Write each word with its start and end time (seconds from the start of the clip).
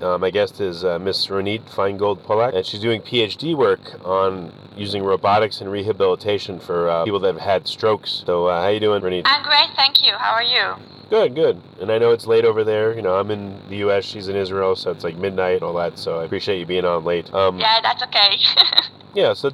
Uh, 0.00 0.16
my 0.16 0.30
guest 0.30 0.60
is 0.60 0.84
uh, 0.84 0.98
Miss 0.98 1.26
Ronit 1.26 1.62
Feingold 1.70 2.20
Polak, 2.20 2.54
and 2.54 2.64
she's 2.64 2.80
doing 2.80 3.00
PhD 3.00 3.56
work 3.56 3.80
on 4.04 4.52
using 4.76 5.02
robotics 5.02 5.60
and 5.60 5.70
rehabilitation 5.70 6.60
for 6.60 6.88
uh, 6.88 7.04
people 7.04 7.18
that 7.20 7.34
have 7.34 7.42
had 7.42 7.66
strokes. 7.66 8.22
So, 8.24 8.46
uh, 8.46 8.62
how 8.62 8.68
you 8.68 8.78
doing, 8.78 9.02
Ronit? 9.02 9.22
I'm 9.24 9.42
great, 9.42 9.70
thank 9.74 10.04
you. 10.04 10.12
How 10.12 10.32
are 10.32 10.42
you? 10.42 10.74
Good, 11.10 11.34
good. 11.34 11.60
And 11.80 11.90
I 11.90 11.98
know 11.98 12.12
it's 12.12 12.26
late 12.26 12.44
over 12.44 12.62
there. 12.62 12.94
You 12.94 13.02
know, 13.02 13.16
I'm 13.16 13.30
in 13.30 13.58
the 13.68 13.76
U.S., 13.76 14.04
she's 14.04 14.28
in 14.28 14.36
Israel, 14.36 14.76
so 14.76 14.90
it's 14.90 15.02
like 15.02 15.16
midnight 15.16 15.54
and 15.54 15.62
all 15.62 15.74
that. 15.74 15.98
So 15.98 16.20
I 16.20 16.24
appreciate 16.24 16.58
you 16.60 16.66
being 16.66 16.84
on 16.84 17.04
late. 17.04 17.32
Um, 17.34 17.58
yeah, 17.58 17.80
that's 17.82 18.02
okay. 18.04 18.36
yeah. 19.14 19.32
So, 19.32 19.50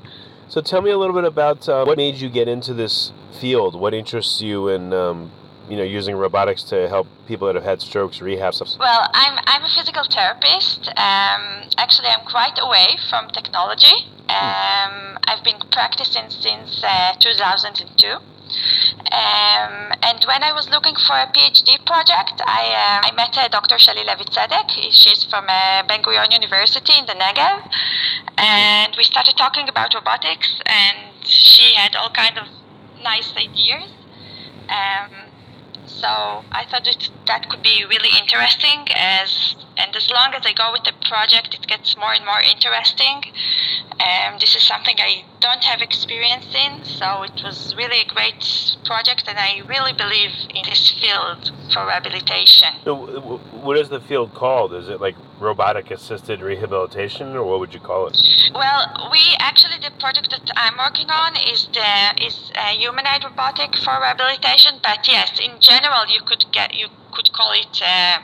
so 0.48 0.60
tell 0.60 0.82
me 0.82 0.90
a 0.90 0.98
little 0.98 1.14
bit 1.14 1.24
about 1.24 1.68
uh, 1.68 1.84
what 1.84 1.96
made 1.96 2.16
you 2.16 2.28
get 2.28 2.48
into 2.48 2.74
this 2.74 3.12
field. 3.40 3.78
What 3.78 3.94
interests 3.94 4.40
you 4.40 4.68
in 4.68 4.92
um, 4.92 5.30
you 5.68 5.76
know, 5.76 5.82
using 5.82 6.16
robotics 6.16 6.62
to 6.64 6.88
help 6.88 7.06
people 7.26 7.46
that 7.46 7.54
have 7.54 7.64
had 7.64 7.80
strokes 7.80 8.20
rehab 8.20 8.54
stuff? 8.54 8.68
Well, 8.78 9.08
I'm, 9.14 9.38
I'm 9.46 9.64
a 9.64 9.68
physical 9.68 10.04
therapist. 10.04 10.88
Um, 10.88 11.68
actually, 11.78 12.08
I'm 12.08 12.26
quite 12.26 12.58
away 12.60 12.96
from 13.08 13.28
technology. 13.30 13.94
Um, 14.28 15.18
I've 15.26 15.44
been 15.44 15.60
practicing 15.70 16.30
since 16.30 16.82
uh, 16.84 17.14
2002. 17.18 18.06
Um, 19.14 19.92
and 20.02 20.24
when 20.26 20.42
I 20.42 20.52
was 20.52 20.68
looking 20.68 20.94
for 20.96 21.16
a 21.16 21.26
PhD 21.32 21.84
project, 21.86 22.42
I, 22.44 23.00
uh, 23.02 23.08
I 23.08 23.12
met 23.16 23.36
uh, 23.36 23.48
Dr. 23.48 23.78
Shelly 23.78 24.04
Levy 24.04 24.24
Tzedek. 24.24 24.70
She's 24.90 25.24
from 25.24 25.46
uh, 25.48 25.82
Ben 25.86 26.02
Gurion 26.02 26.32
University 26.32 26.92
in 26.98 27.06
the 27.06 27.12
Negev. 27.14 27.68
And 28.36 28.94
we 28.96 29.04
started 29.04 29.36
talking 29.36 29.68
about 29.68 29.94
robotics, 29.94 30.60
and 30.66 31.26
she 31.26 31.74
had 31.74 31.96
all 31.96 32.10
kind 32.10 32.38
of 32.38 32.48
nice 33.02 33.32
ideas. 33.36 33.90
Um, 34.68 35.10
so 36.00 36.44
I 36.50 36.64
thought 36.70 36.84
that 36.84 37.08
that 37.26 37.48
could 37.48 37.62
be 37.62 37.84
really 37.88 38.10
interesting 38.18 38.86
as 38.94 39.56
and 39.76 39.94
as 39.96 40.10
long 40.10 40.34
as 40.34 40.46
I 40.46 40.52
go 40.52 40.70
with 40.72 40.84
the 40.84 40.92
project, 41.08 41.54
it 41.54 41.66
gets 41.66 41.96
more 41.96 42.12
and 42.12 42.24
more 42.24 42.40
interesting. 42.40 43.24
Um, 43.98 44.38
this 44.38 44.54
is 44.54 44.62
something 44.62 44.96
I 44.98 45.24
don't 45.40 45.64
have 45.64 45.80
experience 45.80 46.54
in, 46.54 46.84
so 46.84 47.22
it 47.22 47.42
was 47.42 47.74
really 47.76 48.00
a 48.00 48.06
great 48.06 48.44
project, 48.84 49.24
and 49.26 49.38
I 49.38 49.62
really 49.66 49.92
believe 49.92 50.30
in 50.50 50.62
this 50.64 50.90
field 51.00 51.52
for 51.72 51.86
rehabilitation. 51.86 52.68
So, 52.84 53.38
what 53.52 53.76
is 53.76 53.88
the 53.88 54.00
field 54.00 54.34
called? 54.34 54.74
Is 54.74 54.88
it 54.88 55.00
like 55.00 55.16
robotic 55.40 55.90
assisted 55.90 56.40
rehabilitation, 56.40 57.34
or 57.36 57.44
what 57.44 57.60
would 57.60 57.74
you 57.74 57.80
call 57.80 58.06
it? 58.08 58.16
Well, 58.54 59.10
we 59.10 59.33
actually 59.44 59.78
the 59.78 59.92
project 60.00 60.30
that 60.30 60.50
I'm 60.56 60.76
working 60.78 61.10
on 61.10 61.36
is 61.36 61.68
the 61.72 61.92
is 62.26 62.50
humanoid 62.80 63.22
robotic 63.24 63.76
for 63.76 63.94
rehabilitation, 64.00 64.80
but 64.82 65.06
yes, 65.06 65.38
in 65.38 65.60
general, 65.60 66.02
you 66.08 66.22
could 66.24 66.44
get 66.52 66.74
you 66.74 66.88
could 67.12 67.32
call 67.32 67.52
it. 67.52 67.82
Uh, 67.82 68.18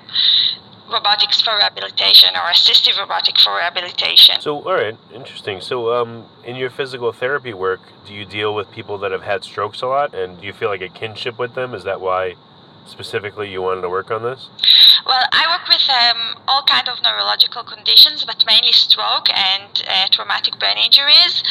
robotics 0.91 1.41
for 1.41 1.55
rehabilitation 1.57 2.31
or 2.35 2.51
assistive 2.51 2.99
robotic 2.99 3.39
for 3.39 3.55
rehabilitation. 3.55 4.41
So, 4.41 4.57
all 4.63 4.75
right, 4.75 4.97
interesting. 5.15 5.61
So, 5.61 5.95
um, 5.95 6.27
in 6.45 6.57
your 6.57 6.69
physical 6.69 7.13
therapy 7.13 7.55
work, 7.55 7.81
do 8.07 8.13
you 8.13 8.25
deal 8.25 8.53
with 8.53 8.73
people 8.73 8.99
that 8.99 9.13
have 9.13 9.23
had 9.23 9.45
strokes 9.45 9.83
a 9.83 9.87
lot, 9.87 10.15
and 10.15 10.41
do 10.41 10.47
you 10.49 10.53
feel 10.53 10.69
like 10.69 10.83
a 10.83 10.89
kinship 10.89 11.39
with 11.39 11.55
them? 11.55 11.75
Is 11.75 11.85
that 11.85 12.01
why 12.01 12.35
specifically 12.87 13.49
you 13.49 13.63
wanted 13.63 13.83
to 13.83 13.89
work 13.89 14.11
on 14.11 14.23
this? 14.23 14.49
Well, 15.07 15.27
I 15.33 15.47
work 15.51 15.69
with 15.69 15.89
um, 15.89 16.43
all 16.47 16.63
kind 16.65 16.89
of 16.89 17.03
neurological 17.03 17.65
conditions, 17.65 18.25
but 18.25 18.45
mainly 18.47 18.73
stroke 18.73 19.29
and 19.31 19.83
uh, 19.89 20.07
traumatic 20.11 20.59
brain 20.59 20.77
injuries. 20.77 21.43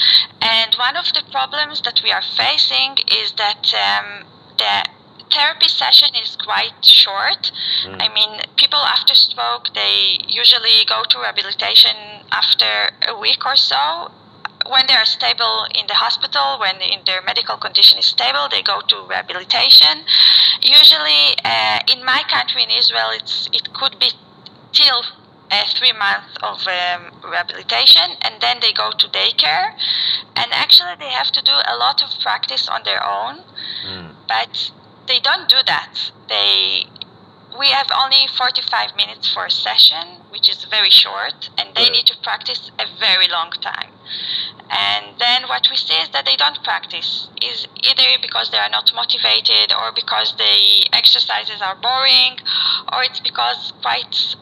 And 0.42 0.76
one 0.76 0.96
of 0.96 1.12
the 1.14 1.24
problems 1.32 1.82
that 1.82 2.02
we 2.04 2.12
are 2.12 2.22
facing 2.22 2.98
is 3.08 3.34
that 3.34 3.74
um, 3.74 4.26
the 4.58 4.86
therapy 5.32 5.68
session 5.68 6.10
is 6.22 6.36
quite 6.36 6.84
short. 6.84 7.52
Mm. 7.86 8.02
I 8.02 8.14
mean, 8.14 8.42
people 8.56 8.80
after 8.80 9.14
stroke, 9.14 9.74
they 9.74 10.20
usually 10.28 10.86
go 10.88 11.04
to 11.10 11.20
rehabilitation 11.20 11.96
after 12.32 12.92
a 13.08 13.18
week 13.18 13.46
or 13.46 13.56
so. 13.56 14.12
When 14.70 14.86
they 14.88 14.94
are 14.94 15.06
stable 15.06 15.66
in 15.74 15.88
the 15.88 15.96
hospital, 15.96 16.58
when 16.60 16.82
in 16.82 17.02
their 17.06 17.22
medical 17.22 17.58
condition 17.58 17.98
is 18.00 18.06
stable, 18.06 18.48
they 18.50 18.62
go 18.62 18.82
to 18.82 18.96
rehabilitation. 19.10 20.06
Usually, 20.62 21.36
uh, 21.44 21.80
in 21.92 22.06
my 22.06 22.22
country, 22.30 22.64
in 22.64 22.70
Israel, 22.70 23.10
it's 23.12 23.50
it 23.52 23.74
could 23.74 24.00
be 24.00 24.12
till 24.72 25.02
uh, 25.52 25.64
three 25.78 25.92
months 25.92 26.38
of 26.44 26.68
um, 26.68 27.02
rehabilitation, 27.24 28.18
and 28.22 28.40
then 28.42 28.60
they 28.62 28.72
go 28.72 28.92
to 28.92 29.08
daycare. 29.08 29.74
And 30.36 30.54
actually, 30.54 30.96
they 31.00 31.10
have 31.10 31.32
to 31.32 31.42
do 31.42 31.52
a 31.52 31.76
lot 31.76 32.04
of 32.04 32.10
practice 32.22 32.70
on 32.70 32.84
their 32.84 33.04
own. 33.04 33.40
Mm. 33.88 34.16
But 34.28 34.72
they 35.08 35.20
don't 35.20 35.50
do 35.50 35.58
that. 35.66 36.12
They 36.28 36.86
we 37.60 37.68
have 37.68 37.88
only 37.94 38.26
45 38.38 38.96
minutes 38.96 39.32
for 39.34 39.46
a 39.46 39.52
session, 39.52 40.24
which 40.30 40.48
is 40.48 40.64
very 40.64 40.90
short, 40.90 41.50
and 41.58 41.76
they 41.76 41.90
need 41.90 42.08
to 42.08 42.18
practice 42.24 42.72
a 42.80 42.86
very 42.98 43.28
long 43.28 43.52
time. 43.52 43.92
And 44.72 45.20
then 45.20 45.44
what 45.50 45.68
we 45.70 45.76
see 45.76 45.96
is 45.96 46.10
that 46.10 46.26
they 46.26 46.38
don't 46.38 46.64
practice, 46.64 47.28
is 47.44 47.68
either 47.84 48.18
because 48.22 48.50
they 48.52 48.58
are 48.58 48.70
not 48.70 48.92
motivated, 48.96 49.74
or 49.74 49.92
because 49.94 50.36
the 50.38 50.88
exercises 50.94 51.62
are 51.62 51.76
boring, 51.76 52.40
or 52.94 53.04
it's 53.04 53.20
because 53.20 53.74
quite 53.82 54.36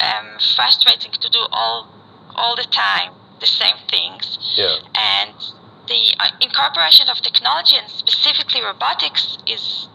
um, 0.00 0.38
frustrating 0.56 1.12
to 1.12 1.30
do 1.30 1.46
all 1.52 1.88
all 2.34 2.56
the 2.56 2.64
time 2.64 3.12
the 3.38 3.46
same 3.46 3.76
things. 3.88 4.38
Yeah. 4.56 4.78
And 4.96 5.34
the 5.86 6.16
uh, 6.18 6.30
incorporation 6.40 7.08
of 7.08 7.18
technology 7.18 7.76
and 7.76 7.88
specifically 7.88 8.62
robotics 8.62 9.38
is 9.46 9.86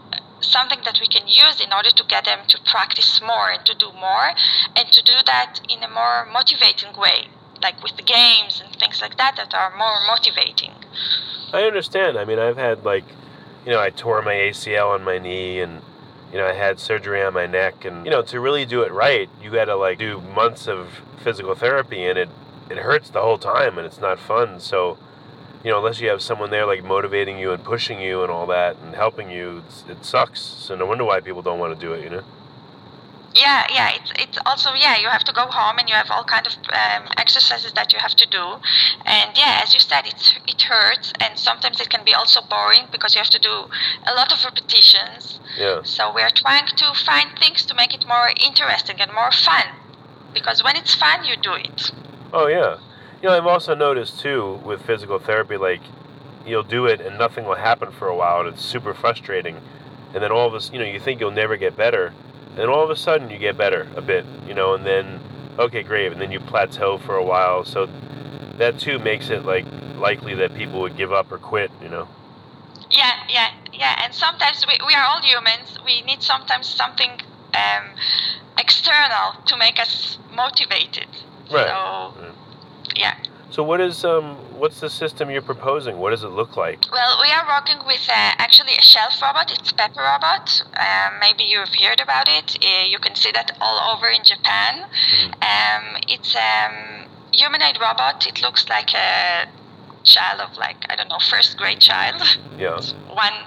something 0.41 0.79
that 0.85 0.99
we 0.99 1.07
can 1.07 1.27
use 1.27 1.59
in 1.61 1.73
order 1.73 1.89
to 1.89 2.03
get 2.03 2.25
them 2.25 2.39
to 2.47 2.59
practice 2.65 3.21
more 3.21 3.49
and 3.51 3.65
to 3.65 3.75
do 3.75 3.91
more 3.93 4.31
and 4.75 4.91
to 4.91 5.03
do 5.03 5.13
that 5.25 5.59
in 5.69 5.83
a 5.83 5.89
more 5.89 6.25
motivating 6.31 6.95
way 6.97 7.27
like 7.61 7.81
with 7.83 7.95
the 7.97 8.03
games 8.03 8.61
and 8.63 8.73
things 8.75 9.01
like 9.01 9.17
that 9.17 9.35
that 9.35 9.53
are 9.53 9.75
more 9.77 9.97
motivating. 10.07 10.71
I 11.51 11.63
understand. 11.63 12.17
I 12.17 12.25
mean 12.25 12.39
i've 12.39 12.57
had 12.57 12.85
like 12.85 13.03
you 13.65 13.71
know 13.71 13.79
i 13.79 13.89
tore 13.89 14.21
my 14.21 14.35
acl 14.35 14.93
on 14.93 15.03
my 15.03 15.17
knee 15.17 15.59
and 15.59 15.81
you 16.31 16.37
know 16.37 16.47
i 16.47 16.53
had 16.53 16.79
surgery 16.79 17.21
on 17.21 17.33
my 17.33 17.45
neck 17.45 17.83
and 17.83 18.05
you 18.05 18.11
know 18.11 18.21
to 18.21 18.39
really 18.39 18.65
do 18.65 18.83
it 18.83 18.91
right 18.93 19.29
you 19.41 19.51
got 19.51 19.65
to 19.65 19.75
like 19.75 19.99
do 19.99 20.21
months 20.21 20.67
of 20.67 21.01
physical 21.21 21.55
therapy 21.55 22.05
and 22.05 22.17
it 22.17 22.29
it 22.69 22.77
hurts 22.77 23.09
the 23.09 23.21
whole 23.21 23.37
time 23.37 23.77
and 23.77 23.85
it's 23.85 23.99
not 23.99 24.19
fun. 24.19 24.59
So 24.59 24.97
you 25.63 25.71
know, 25.71 25.79
unless 25.79 25.99
you 25.99 26.09
have 26.09 26.21
someone 26.21 26.51
there 26.51 26.65
like 26.65 26.83
motivating 26.83 27.37
you 27.37 27.51
and 27.51 27.63
pushing 27.63 27.99
you 27.99 28.23
and 28.23 28.31
all 28.31 28.47
that 28.47 28.77
and 28.77 28.95
helping 28.95 29.29
you, 29.29 29.63
it 29.87 30.05
sucks. 30.05 30.39
So 30.39 30.75
no 30.75 30.85
wonder 30.85 31.03
why 31.03 31.19
people 31.19 31.41
don't 31.41 31.59
want 31.59 31.77
to 31.77 31.85
do 31.85 31.93
it, 31.93 32.03
you 32.03 32.09
know. 32.09 32.23
Yeah, 33.35 33.67
yeah. 33.71 33.91
It's 33.93 34.11
it's 34.17 34.37
also 34.45 34.73
yeah. 34.73 34.97
You 34.97 35.07
have 35.09 35.23
to 35.25 35.33
go 35.33 35.45
home 35.45 35.77
and 35.77 35.87
you 35.87 35.93
have 35.93 36.09
all 36.09 36.23
kind 36.23 36.47
of 36.47 36.53
um, 36.73 37.07
exercises 37.17 37.73
that 37.73 37.93
you 37.93 37.99
have 37.99 38.15
to 38.15 38.27
do, 38.27 38.55
and 39.05 39.37
yeah, 39.37 39.59
as 39.61 39.73
you 39.73 39.79
said, 39.79 40.07
it 40.07 40.39
it 40.47 40.61
hurts 40.63 41.13
and 41.19 41.37
sometimes 41.37 41.79
it 41.79 41.89
can 41.89 42.03
be 42.03 42.13
also 42.13 42.41
boring 42.41 42.87
because 42.91 43.13
you 43.13 43.19
have 43.19 43.29
to 43.29 43.39
do 43.39 43.67
a 44.07 44.13
lot 44.15 44.31
of 44.33 44.43
repetitions. 44.43 45.39
Yeah. 45.57 45.83
So 45.83 46.11
we 46.13 46.21
are 46.23 46.31
trying 46.31 46.67
to 46.67 46.93
find 47.05 47.37
things 47.37 47.65
to 47.67 47.75
make 47.75 47.93
it 47.93 48.07
more 48.07 48.29
interesting 48.43 48.99
and 48.99 49.13
more 49.13 49.31
fun, 49.31 49.65
because 50.33 50.63
when 50.63 50.75
it's 50.75 50.95
fun, 50.95 51.23
you 51.23 51.35
do 51.37 51.53
it. 51.53 51.91
Oh 52.33 52.47
yeah. 52.47 52.77
You 53.21 53.27
know, 53.27 53.35
I've 53.35 53.47
also 53.47 53.75
noticed 53.75 54.19
too 54.21 54.61
with 54.63 54.81
physical 54.85 55.19
therapy, 55.19 55.57
like 55.57 55.81
you'll 56.45 56.63
do 56.63 56.85
it 56.85 57.01
and 57.01 57.17
nothing 57.17 57.45
will 57.45 57.55
happen 57.55 57.91
for 57.91 58.07
a 58.07 58.15
while, 58.15 58.39
and 58.39 58.49
it's 58.49 58.63
super 58.63 58.93
frustrating. 58.93 59.57
And 60.13 60.23
then 60.23 60.31
all 60.31 60.47
of 60.47 60.53
a 60.53 60.71
you 60.71 60.79
know, 60.79 60.85
you 60.85 60.99
think 60.99 61.19
you'll 61.19 61.31
never 61.31 61.57
get 61.57 61.75
better, 61.75 62.13
and 62.57 62.69
all 62.69 62.83
of 62.83 62.89
a 62.89 62.95
sudden 62.95 63.29
you 63.29 63.37
get 63.37 63.57
better 63.57 63.87
a 63.95 64.01
bit, 64.01 64.25
you 64.47 64.53
know, 64.53 64.73
and 64.73 64.85
then 64.85 65.19
okay, 65.59 65.83
great, 65.83 66.11
and 66.11 66.21
then 66.21 66.31
you 66.31 66.39
plateau 66.39 66.97
for 66.97 67.15
a 67.15 67.23
while. 67.23 67.65
So 67.65 67.89
that 68.57 68.79
too 68.79 68.99
makes 68.99 69.29
it 69.29 69.43
like 69.43 69.65
likely 69.97 70.33
that 70.35 70.55
people 70.55 70.79
would 70.79 70.95
give 70.95 71.11
up 71.11 71.31
or 71.31 71.37
quit, 71.37 71.71
you 71.81 71.89
know. 71.89 72.07
Yeah, 72.89 73.11
yeah, 73.27 73.49
yeah. 73.73 74.01
And 74.03 74.13
sometimes 74.13 74.65
we, 74.65 74.77
we 74.87 74.93
are 74.93 75.03
all 75.03 75.21
humans. 75.21 75.77
We 75.85 76.01
need 76.03 76.23
sometimes 76.23 76.67
something 76.67 77.11
um, 77.53 77.85
external 78.57 79.33
to 79.45 79.57
make 79.57 79.77
us 79.77 80.17
motivated. 80.33 81.07
Right. 81.51 81.67
So, 81.67 82.33
yeah. 82.99 83.15
So 83.49 83.63
what 83.63 83.81
is 83.81 84.05
um 84.05 84.37
what's 84.61 84.79
the 84.79 84.89
system 84.89 85.31
you're 85.31 85.49
proposing? 85.53 85.97
What 85.97 86.11
does 86.11 86.23
it 86.23 86.33
look 86.41 86.55
like? 86.55 86.79
Well, 86.91 87.19
we 87.21 87.31
are 87.31 87.45
working 87.47 87.79
with 87.85 88.05
uh, 88.07 88.45
actually 88.45 88.75
a 88.77 88.81
shelf 88.81 89.13
robot. 89.21 89.51
It's 89.51 89.71
Pepper 89.71 90.01
Robot. 90.01 90.45
Uh, 90.75 91.09
maybe 91.19 91.43
you've 91.43 91.75
heard 91.81 91.99
about 91.99 92.27
it. 92.27 92.57
Uh, 92.61 92.85
you 92.85 92.99
can 92.99 93.15
see 93.15 93.31
that 93.31 93.57
all 93.59 93.77
over 93.91 94.07
in 94.07 94.23
Japan. 94.23 94.85
Mm-hmm. 94.85 95.31
Um, 95.51 96.01
it's 96.07 96.35
a 96.35 96.51
um, 96.67 97.09
humanoid 97.31 97.77
robot. 97.81 98.27
It 98.27 98.41
looks 98.41 98.69
like 98.69 98.93
a 98.93 99.47
child 100.03 100.41
of 100.41 100.57
like 100.57 100.85
I 100.89 100.95
don't 100.95 101.09
know 101.09 101.19
first 101.19 101.57
grade 101.57 101.79
child. 101.79 102.21
Yeah. 102.57 102.79
one 103.07 103.37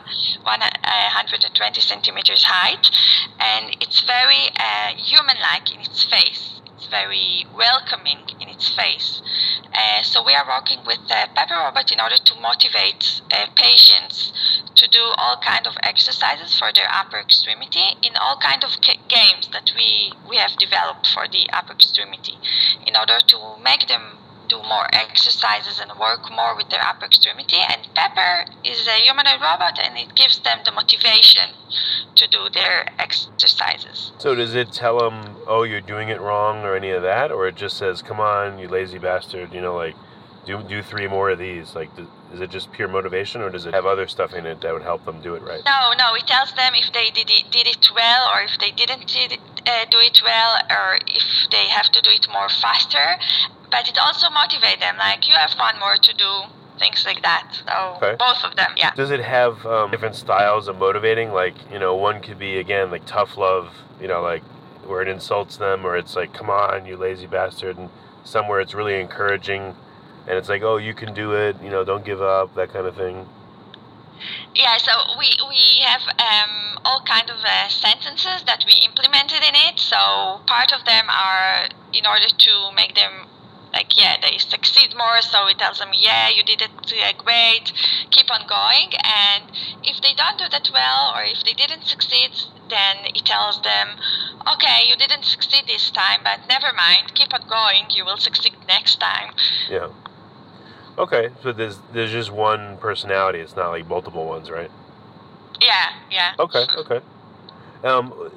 one 0.43 0.63
uh, 0.63 1.09
hundred 1.19 1.45
and 1.45 1.55
twenty 1.55 1.81
centimeters 1.81 2.45
height, 2.45 2.91
and 3.39 3.77
it's 3.81 4.01
very 4.01 4.51
uh, 4.57 4.97
human-like 4.97 5.73
in 5.75 5.81
its 5.81 6.05
face. 6.05 6.62
It's 6.83 6.91
very 6.91 7.47
welcoming 7.55 8.27
in 8.41 8.49
its 8.49 8.69
face. 8.69 9.23
Uh, 9.73 10.03
so 10.03 10.21
we 10.21 10.35
are 10.35 10.45
working 10.45 10.81
with 10.85 10.99
uh, 11.09 11.29
Pepper 11.33 11.55
Robot 11.55 11.93
in 11.93 12.01
order 12.01 12.17
to 12.17 12.35
motivate 12.41 13.23
uh, 13.31 13.47
patients 13.55 14.33
to 14.75 14.89
do 14.89 14.99
all 15.17 15.37
kind 15.37 15.69
of 15.69 15.77
exercises 15.85 16.59
for 16.59 16.73
their 16.75 16.89
upper 16.91 17.19
extremity 17.19 17.95
in 18.03 18.17
all 18.17 18.37
kind 18.37 18.65
of 18.65 18.81
games 19.07 19.47
that 19.53 19.71
we 19.77 20.13
we 20.29 20.39
have 20.39 20.59
developed 20.59 21.07
for 21.07 21.29
the 21.29 21.49
upper 21.53 21.73
extremity 21.73 22.37
in 22.85 22.97
order 22.97 23.19
to 23.29 23.39
make 23.63 23.87
them 23.87 24.19
do 24.53 24.63
more 24.69 24.87
exercises 24.93 25.81
and 25.81 25.91
work 25.99 26.31
more 26.31 26.55
with 26.57 26.69
their 26.69 26.83
upper 26.83 27.07
extremity. 27.07 27.57
And 27.57 27.89
Pepper 27.95 28.45
is 28.65 28.87
a 28.87 28.97
humanoid 29.01 29.41
robot, 29.41 29.79
and 29.83 29.97
it 29.97 30.15
gives 30.15 30.39
them 30.41 30.59
the 30.65 30.73
motivation 30.73 31.49
to 32.17 32.29
do 32.29 32.49
their 32.53 32.93
exercises. 32.99 34.13
So 34.19 34.35
does 34.35 34.55
it 34.55 34.73
tell 34.73 34.99
them, 34.99 35.37
"Oh, 35.47 35.63
you're 35.63 35.81
doing 35.81 36.09
it 36.11 36.21
wrong" 36.21 36.65
or 36.65 36.77
any 36.77 36.91
of 36.91 37.03
that, 37.03 37.33
or 37.33 37.49
it 37.49 37.57
just 37.57 37.79
says, 37.79 38.03
"Come 38.03 38.21
on, 38.21 38.59
you 38.59 38.69
lazy 38.69 38.99
bastard," 38.99 39.55
you 39.55 39.63
know, 39.63 39.75
like 39.75 39.97
do 40.45 40.63
do 40.63 40.83
three 40.83 41.07
more 41.07 41.31
of 41.31 41.39
these? 41.39 41.75
Like, 41.75 41.91
is 42.33 42.41
it 42.41 42.51
just 42.51 42.73
pure 42.73 42.89
motivation, 42.89 43.41
or 43.43 43.51
does 43.51 43.67
it 43.67 43.75
have 43.75 43.87
other 43.87 44.09
stuff 44.09 44.35
in 44.35 44.47
it 44.47 44.61
that 44.63 44.73
would 44.73 44.83
help 44.83 45.05
them 45.05 45.21
do 45.23 45.35
it 45.35 45.43
right? 45.43 45.63
No, 45.65 45.93
no. 45.97 46.15
It 46.15 46.27
tells 46.27 46.53
them 46.55 46.73
if 46.75 46.93
they 46.93 47.11
did 47.11 47.31
it, 47.31 47.51
did 47.51 47.67
it 47.67 47.89
well, 47.95 48.29
or 48.35 48.43
if 48.43 48.59
they 48.59 48.71
didn't 48.71 49.07
did 49.07 49.33
it, 49.33 49.41
uh, 49.67 49.85
do 49.91 49.99
it 49.99 50.21
well, 50.25 50.59
or 50.71 50.99
if 51.07 51.51
they 51.51 51.67
have 51.69 51.91
to 51.93 52.01
do 52.01 52.11
it 52.11 52.27
more 52.33 52.49
faster. 52.49 53.17
But 53.71 53.89
it 53.89 53.99
also 53.99 54.29
motivates 54.29 54.81
them. 54.81 54.97
Like 54.99 55.29
you 55.29 55.35
have 55.35 55.53
one 55.59 55.79
more 55.79 55.97
to 55.97 56.17
do. 56.17 56.31
Things 56.79 57.05
like 57.07 57.23
that. 57.23 57.47
So 57.67 57.97
okay. 58.03 58.17
both 58.19 58.43
of 58.43 58.57
them, 58.57 58.73
yeah. 58.77 58.93
Does 58.95 59.13
it 59.13 59.21
have 59.21 59.65
um, 59.67 59.91
different 59.93 60.17
styles 60.17 60.67
of 60.67 60.79
motivating? 60.79 61.31
Like 61.31 61.55
you 61.71 61.79
know, 61.79 61.95
one 61.95 62.21
could 62.21 62.39
be 62.39 62.59
again 62.59 62.91
like 62.91 63.07
tough 63.07 63.37
love. 63.37 63.73
You 64.01 64.09
know, 64.09 64.21
like 64.21 64.43
where 64.85 65.01
it 65.03 65.07
insults 65.07 65.59
them, 65.59 65.85
or 65.87 65.97
it's 65.97 66.17
like, 66.17 66.33
"Come 66.33 66.51
on, 66.51 66.87
you 66.87 66.97
lazy 66.97 67.27
bastard," 67.27 67.79
and 67.79 67.89
somewhere 68.25 68.61
it's 68.61 68.75
really 68.75 68.99
encouraging 68.99 69.77
and 70.27 70.39
it's 70.39 70.49
like, 70.49 70.63
oh, 70.63 70.77
you 70.77 70.95
can 70.95 71.15
do 71.15 71.33
it, 71.33 71.57
you 71.63 71.71
know, 71.71 71.85
don't 71.85 72.05
give 72.05 72.23
up, 72.23 72.55
that 72.55 72.73
kind 72.73 72.87
of 72.87 72.97
thing. 72.97 73.27
Yeah, 74.55 74.77
so 74.77 74.93
we 75.19 75.31
we 75.49 75.81
have 75.85 76.03
um, 76.19 76.79
all 76.85 77.03
kind 77.07 77.31
of 77.31 77.39
uh, 77.45 77.69
sentences 77.69 78.45
that 78.47 78.65
we 78.67 78.75
implemented 78.85 79.43
in 79.43 79.55
it. 79.55 79.79
So 79.79 80.41
part 80.47 80.73
of 80.73 80.85
them 80.85 81.07
are 81.09 81.69
in 81.93 82.07
order 82.07 82.29
to 82.29 82.53
make 82.77 82.95
them 82.95 83.29
like 83.73 83.97
yeah 83.97 84.17
they 84.21 84.39
succeed 84.39 84.95
more. 84.97 85.23
So 85.23 85.49
it 85.49 85.59
tells 85.59 85.79
them 85.79 85.91
yeah 85.97 86.29
you 86.29 86.43
did 86.45 86.61
it 86.61 86.71
uh, 86.71 87.13
great, 87.17 87.73
keep 88.11 88.31
on 88.31 88.47
going. 88.47 88.93
And 89.05 89.51
if 89.83 90.01
they 90.03 90.13
don't 90.15 90.39
do 90.39 90.49
that 90.51 90.69
well 90.73 91.13
or 91.17 91.25
if 91.25 91.43
they 91.45 91.55
didn't 91.55 91.85
succeed, 91.85 92.31
then 92.69 93.09
it 93.15 93.25
tells 93.25 93.61
them 93.63 93.97
okay 94.55 94.85
you 94.87 94.97
didn't 94.97 95.25
succeed 95.25 95.65
this 95.67 95.91
time, 95.91 96.21
but 96.25 96.41
never 96.49 96.73
mind, 96.77 97.15
keep 97.15 97.33
on 97.33 97.49
going. 97.49 97.89
You 97.91 98.05
will 98.05 98.19
succeed 98.19 98.53
next 98.69 99.01
time. 99.01 99.33
Yeah. 99.71 99.89
Okay, 100.99 101.31
so 101.43 101.53
there's 101.53 101.79
there's 101.93 102.13
just 102.13 102.31
one 102.31 102.77
personality. 102.77 103.39
It's 103.41 103.57
not 103.57 103.71
like 103.71 103.89
multiple 103.89 104.27
ones, 104.27 104.51
right? 104.51 104.71
Yeah, 105.61 105.89
yeah. 106.11 106.35
Okay, 106.39 106.65
okay. 106.77 107.01
Um, 107.83 108.31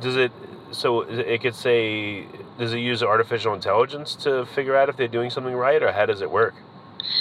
does 0.00 0.16
it? 0.16 0.32
So 0.72 1.02
it 1.02 1.40
could 1.42 1.54
say, 1.54 2.26
does 2.58 2.72
it 2.72 2.78
use 2.78 3.02
artificial 3.02 3.54
intelligence 3.54 4.14
to 4.16 4.46
figure 4.46 4.74
out 4.76 4.88
if 4.88 4.96
they're 4.96 5.08
doing 5.08 5.30
something 5.30 5.54
right, 5.54 5.82
or 5.82 5.92
how 5.92 6.06
does 6.06 6.20
it 6.22 6.30
work? 6.30 6.54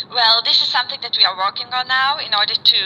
Well, 0.09 0.41
this 0.43 0.61
is 0.61 0.67
something 0.67 0.99
that 1.01 1.17
we 1.17 1.25
are 1.25 1.37
working 1.37 1.67
on 1.73 1.87
now 1.87 2.17
in 2.17 2.33
order 2.33 2.53
to 2.53 2.77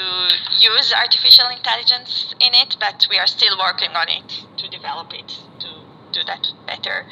use 0.58 0.94
artificial 0.94 1.50
intelligence 1.50 2.34
in 2.40 2.54
it, 2.54 2.78
but 2.80 3.08
we 3.10 3.18
are 3.18 3.28
still 3.28 3.58
working 3.58 3.92
on 3.92 4.08
it 4.10 4.46
to 4.58 4.70
develop 4.70 5.14
it 5.14 5.40
to 5.60 5.68
do 6.12 6.22
that 6.26 6.48
better. 6.66 7.06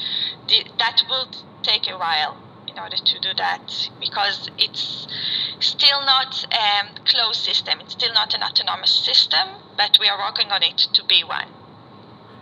That 0.80 1.04
will 1.10 1.28
take 1.62 1.88
a 1.88 1.98
while 1.98 2.38
in 2.74 2.80
order 2.80 2.98
to 2.98 3.20
do 3.20 3.30
that 3.38 3.90
because 4.00 4.50
it's 4.58 5.08
still 5.60 6.02
not 6.06 6.46
a 6.52 6.86
um, 6.86 6.96
closed 7.06 7.40
system. 7.40 7.80
It's 7.80 7.94
still 7.94 8.14
not 8.14 8.34
an 8.34 8.42
autonomous 8.42 8.92
system, 8.92 9.48
but 9.78 9.98
we 10.00 10.08
are 10.08 10.18
working 10.18 10.52
on 10.52 10.64
it 10.64 10.78
to 10.94 11.06
be 11.06 11.24
one. 11.24 11.48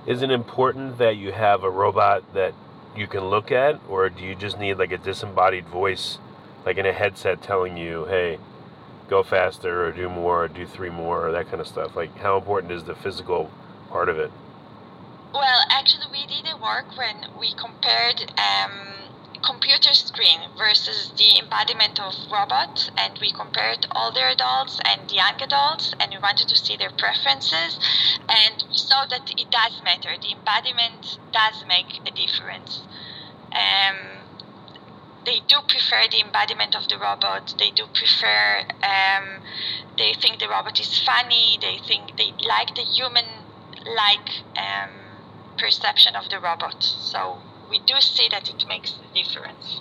Is 0.08 0.22
it 0.22 0.32
important 0.32 0.98
that 0.98 1.18
you 1.18 1.32
have 1.32 1.64
a 1.64 1.70
robot 1.70 2.34
that 2.34 2.54
you 2.96 3.08
can 3.08 3.26
look 3.26 3.52
at, 3.52 3.80
or 3.88 4.10
do 4.10 4.24
you 4.24 4.36
just 4.36 4.60
need 4.60 4.76
like 4.76 4.92
a 4.92 4.98
disembodied 4.98 5.68
voice, 5.68 6.18
like 6.66 6.78
in 6.78 6.86
a 6.86 6.94
headset, 6.94 7.42
telling 7.42 7.78
you, 7.78 8.06
"Hey, 8.06 8.40
go 9.10 9.24
faster," 9.24 9.86
or 9.86 9.92
"Do 9.92 10.10
more," 10.10 10.44
or 10.44 10.48
"Do 10.48 10.66
three 10.66 10.90
more," 10.90 11.28
or 11.28 11.32
that 11.32 11.50
kind 11.50 11.62
of 11.62 11.68
stuff? 11.68 11.96
Like, 11.96 12.18
how 12.18 12.38
important 12.38 12.72
is 12.74 12.84
the 12.84 12.96
physical 12.96 13.52
part 13.90 14.10
of 14.10 14.18
it? 14.18 14.32
Well, 15.34 15.62
actually, 15.70 16.08
we 16.12 16.26
did 16.26 16.46
a 16.52 16.58
work 16.58 16.98
when 16.98 17.28
we 17.40 17.54
compared. 17.54 18.34
Um, 18.38 18.91
computer 19.44 19.94
screen 19.94 20.40
versus 20.58 21.12
the 21.18 21.40
embodiment 21.40 22.00
of 22.00 22.14
robots 22.32 22.90
and 22.98 23.18
we 23.20 23.32
compared 23.32 23.88
older 23.96 24.28
adults 24.28 24.80
and 24.86 25.12
young 25.12 25.42
adults 25.42 25.94
and 26.00 26.12
we 26.12 26.20
wanted 26.20 26.48
to 26.48 26.56
see 26.56 26.78
their 26.78 26.92
preferences 26.92 27.80
and 28.30 28.64
we 28.70 28.78
saw 28.78 29.06
that 29.06 29.32
it 29.32 29.50
does 29.52 29.82
matter. 29.84 30.16
The 30.22 30.34
embodiment 30.34 31.18
does 31.32 31.66
make 31.68 32.00
a 32.06 32.12
difference. 32.12 32.82
Um, 33.52 34.22
they 35.26 35.42
do 35.48 35.58
prefer 35.68 36.04
the 36.10 36.22
embodiment 36.22 36.76
of 36.76 36.88
the 36.88 36.98
robot. 36.98 37.54
They 37.60 37.72
do 37.72 37.86
prefer 37.94 38.64
um, 38.82 39.42
they 39.98 40.14
think 40.14 40.40
the 40.40 40.50
robot 40.50 40.80
is 40.80 41.00
funny. 41.00 41.58
They 41.62 41.78
think 41.78 42.18
they 42.18 42.34
like 42.48 42.76
the 42.76 42.82
human 42.82 43.26
like 43.86 44.30
um, 44.58 44.90
perception 45.58 46.16
of 46.16 46.30
the 46.30 46.40
robot. 46.40 46.84
So 46.84 47.40
we 47.72 47.80
do 47.80 48.00
see 48.02 48.28
that 48.30 48.50
it 48.50 48.66
makes 48.68 48.94
a 48.94 49.16
difference. 49.16 49.80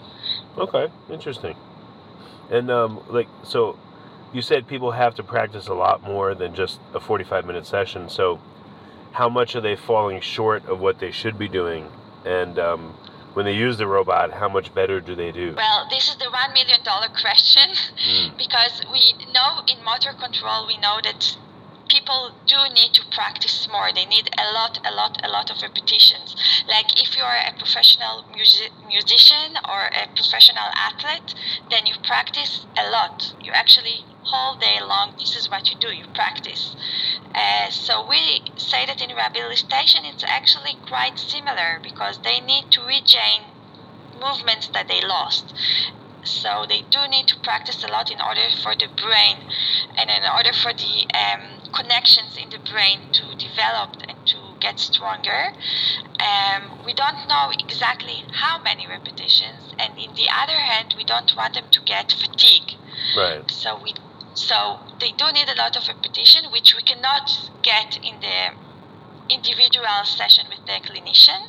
Okay, 0.56 0.86
interesting. 1.10 1.56
And 2.48 2.70
um, 2.70 3.00
like 3.10 3.28
so, 3.42 3.78
you 4.32 4.40
said 4.40 4.66
people 4.66 4.92
have 4.92 5.14
to 5.16 5.22
practice 5.22 5.66
a 5.66 5.74
lot 5.74 6.02
more 6.02 6.34
than 6.34 6.54
just 6.54 6.80
a 6.94 7.00
forty-five 7.00 7.44
minute 7.44 7.66
session. 7.66 8.08
So, 8.08 8.40
how 9.12 9.28
much 9.28 9.54
are 9.56 9.60
they 9.60 9.76
falling 9.76 10.20
short 10.20 10.64
of 10.66 10.80
what 10.80 11.00
they 11.00 11.10
should 11.10 11.38
be 11.38 11.48
doing? 11.48 11.88
And 12.24 12.58
um, 12.58 12.94
when 13.34 13.44
they 13.44 13.54
use 13.54 13.76
the 13.78 13.86
robot, 13.86 14.32
how 14.32 14.48
much 14.48 14.74
better 14.74 15.00
do 15.00 15.14
they 15.14 15.32
do? 15.32 15.54
Well, 15.56 15.86
this 15.90 16.08
is 16.08 16.16
the 16.16 16.30
one 16.30 16.52
million 16.54 16.82
dollar 16.84 17.08
question 17.08 17.70
mm. 17.70 18.38
because 18.38 18.82
we 18.92 19.14
know 19.32 19.62
in 19.66 19.84
motor 19.84 20.12
control 20.12 20.66
we 20.66 20.78
know 20.78 21.00
that 21.02 21.36
people 22.00 22.32
do 22.46 22.56
need 22.72 22.94
to 22.94 23.02
practice 23.12 23.68
more. 23.70 23.92
They 23.92 24.06
need 24.06 24.30
a 24.38 24.52
lot, 24.52 24.78
a 24.84 24.90
lot, 24.90 25.20
a 25.22 25.28
lot 25.28 25.50
of 25.50 25.60
repetitions. 25.60 26.34
Like 26.66 27.00
if 27.00 27.16
you 27.16 27.22
are 27.22 27.36
a 27.36 27.52
professional 27.58 28.24
music, 28.34 28.72
musician 28.88 29.56
or 29.68 29.90
a 29.92 30.08
professional 30.16 30.72
athlete, 30.74 31.34
then 31.70 31.84
you 31.84 31.94
practice 32.02 32.64
a 32.76 32.88
lot. 32.88 33.34
You 33.42 33.52
actually 33.52 34.04
whole 34.22 34.56
day 34.56 34.80
long. 34.80 35.14
This 35.18 35.36
is 35.36 35.50
what 35.50 35.68
you 35.70 35.76
do. 35.78 35.88
You 35.88 36.06
practice. 36.14 36.74
Uh, 37.34 37.70
so 37.70 38.06
we 38.08 38.42
say 38.56 38.86
that 38.86 39.02
in 39.02 39.14
rehabilitation, 39.14 40.04
it's 40.04 40.24
actually 40.24 40.76
quite 40.86 41.18
similar 41.18 41.80
because 41.82 42.18
they 42.24 42.40
need 42.40 42.70
to 42.72 42.80
regain 42.80 43.42
movements 44.20 44.68
that 44.68 44.88
they 44.88 45.00
lost 45.00 45.54
so 46.22 46.66
they 46.68 46.82
do 46.90 47.08
need 47.08 47.26
to 47.26 47.36
practice 47.40 47.82
a 47.82 47.88
lot 47.88 48.10
in 48.10 48.20
order 48.20 48.48
for 48.62 48.74
the 48.74 48.88
brain 48.88 49.38
and 49.96 50.10
in 50.10 50.22
order 50.30 50.52
for 50.52 50.72
the 50.74 51.06
um, 51.16 51.59
connections 51.72 52.36
in 52.36 52.50
the 52.50 52.58
brain 52.58 53.12
to 53.12 53.36
develop 53.36 53.96
and 54.08 54.26
to 54.26 54.36
get 54.60 54.78
stronger. 54.78 55.52
Um, 56.20 56.84
we 56.84 56.92
don't 56.92 57.26
know 57.28 57.50
exactly 57.58 58.24
how 58.32 58.62
many 58.62 58.86
repetitions, 58.86 59.74
and 59.78 59.98
in 59.98 60.14
the 60.14 60.28
other 60.30 60.58
hand, 60.58 60.94
we 60.96 61.04
don't 61.04 61.34
want 61.36 61.54
them 61.54 61.66
to 61.70 61.80
get 61.80 62.12
fatigue. 62.12 62.76
Right. 63.16 63.50
So 63.50 63.80
we, 63.82 63.94
so 64.34 64.80
they 65.00 65.12
do 65.12 65.32
need 65.32 65.48
a 65.48 65.56
lot 65.56 65.76
of 65.76 65.88
repetition, 65.88 66.50
which 66.52 66.74
we 66.76 66.82
cannot 66.82 67.30
get 67.62 67.96
in 67.96 68.20
the 68.20 68.52
individual 69.32 70.04
session 70.04 70.46
with 70.50 70.66
the 70.66 70.78
clinician. 70.86 71.48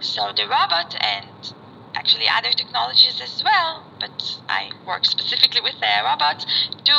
So 0.00 0.32
the 0.34 0.44
robot 0.44 0.96
and 1.00 1.52
actually 1.94 2.26
other 2.28 2.52
technologies 2.52 3.20
as 3.22 3.42
well, 3.42 3.84
but 3.98 4.38
I 4.48 4.70
work 4.86 5.04
specifically 5.04 5.60
with 5.60 5.80
the 5.80 5.92
robots, 6.04 6.46
do 6.84 6.94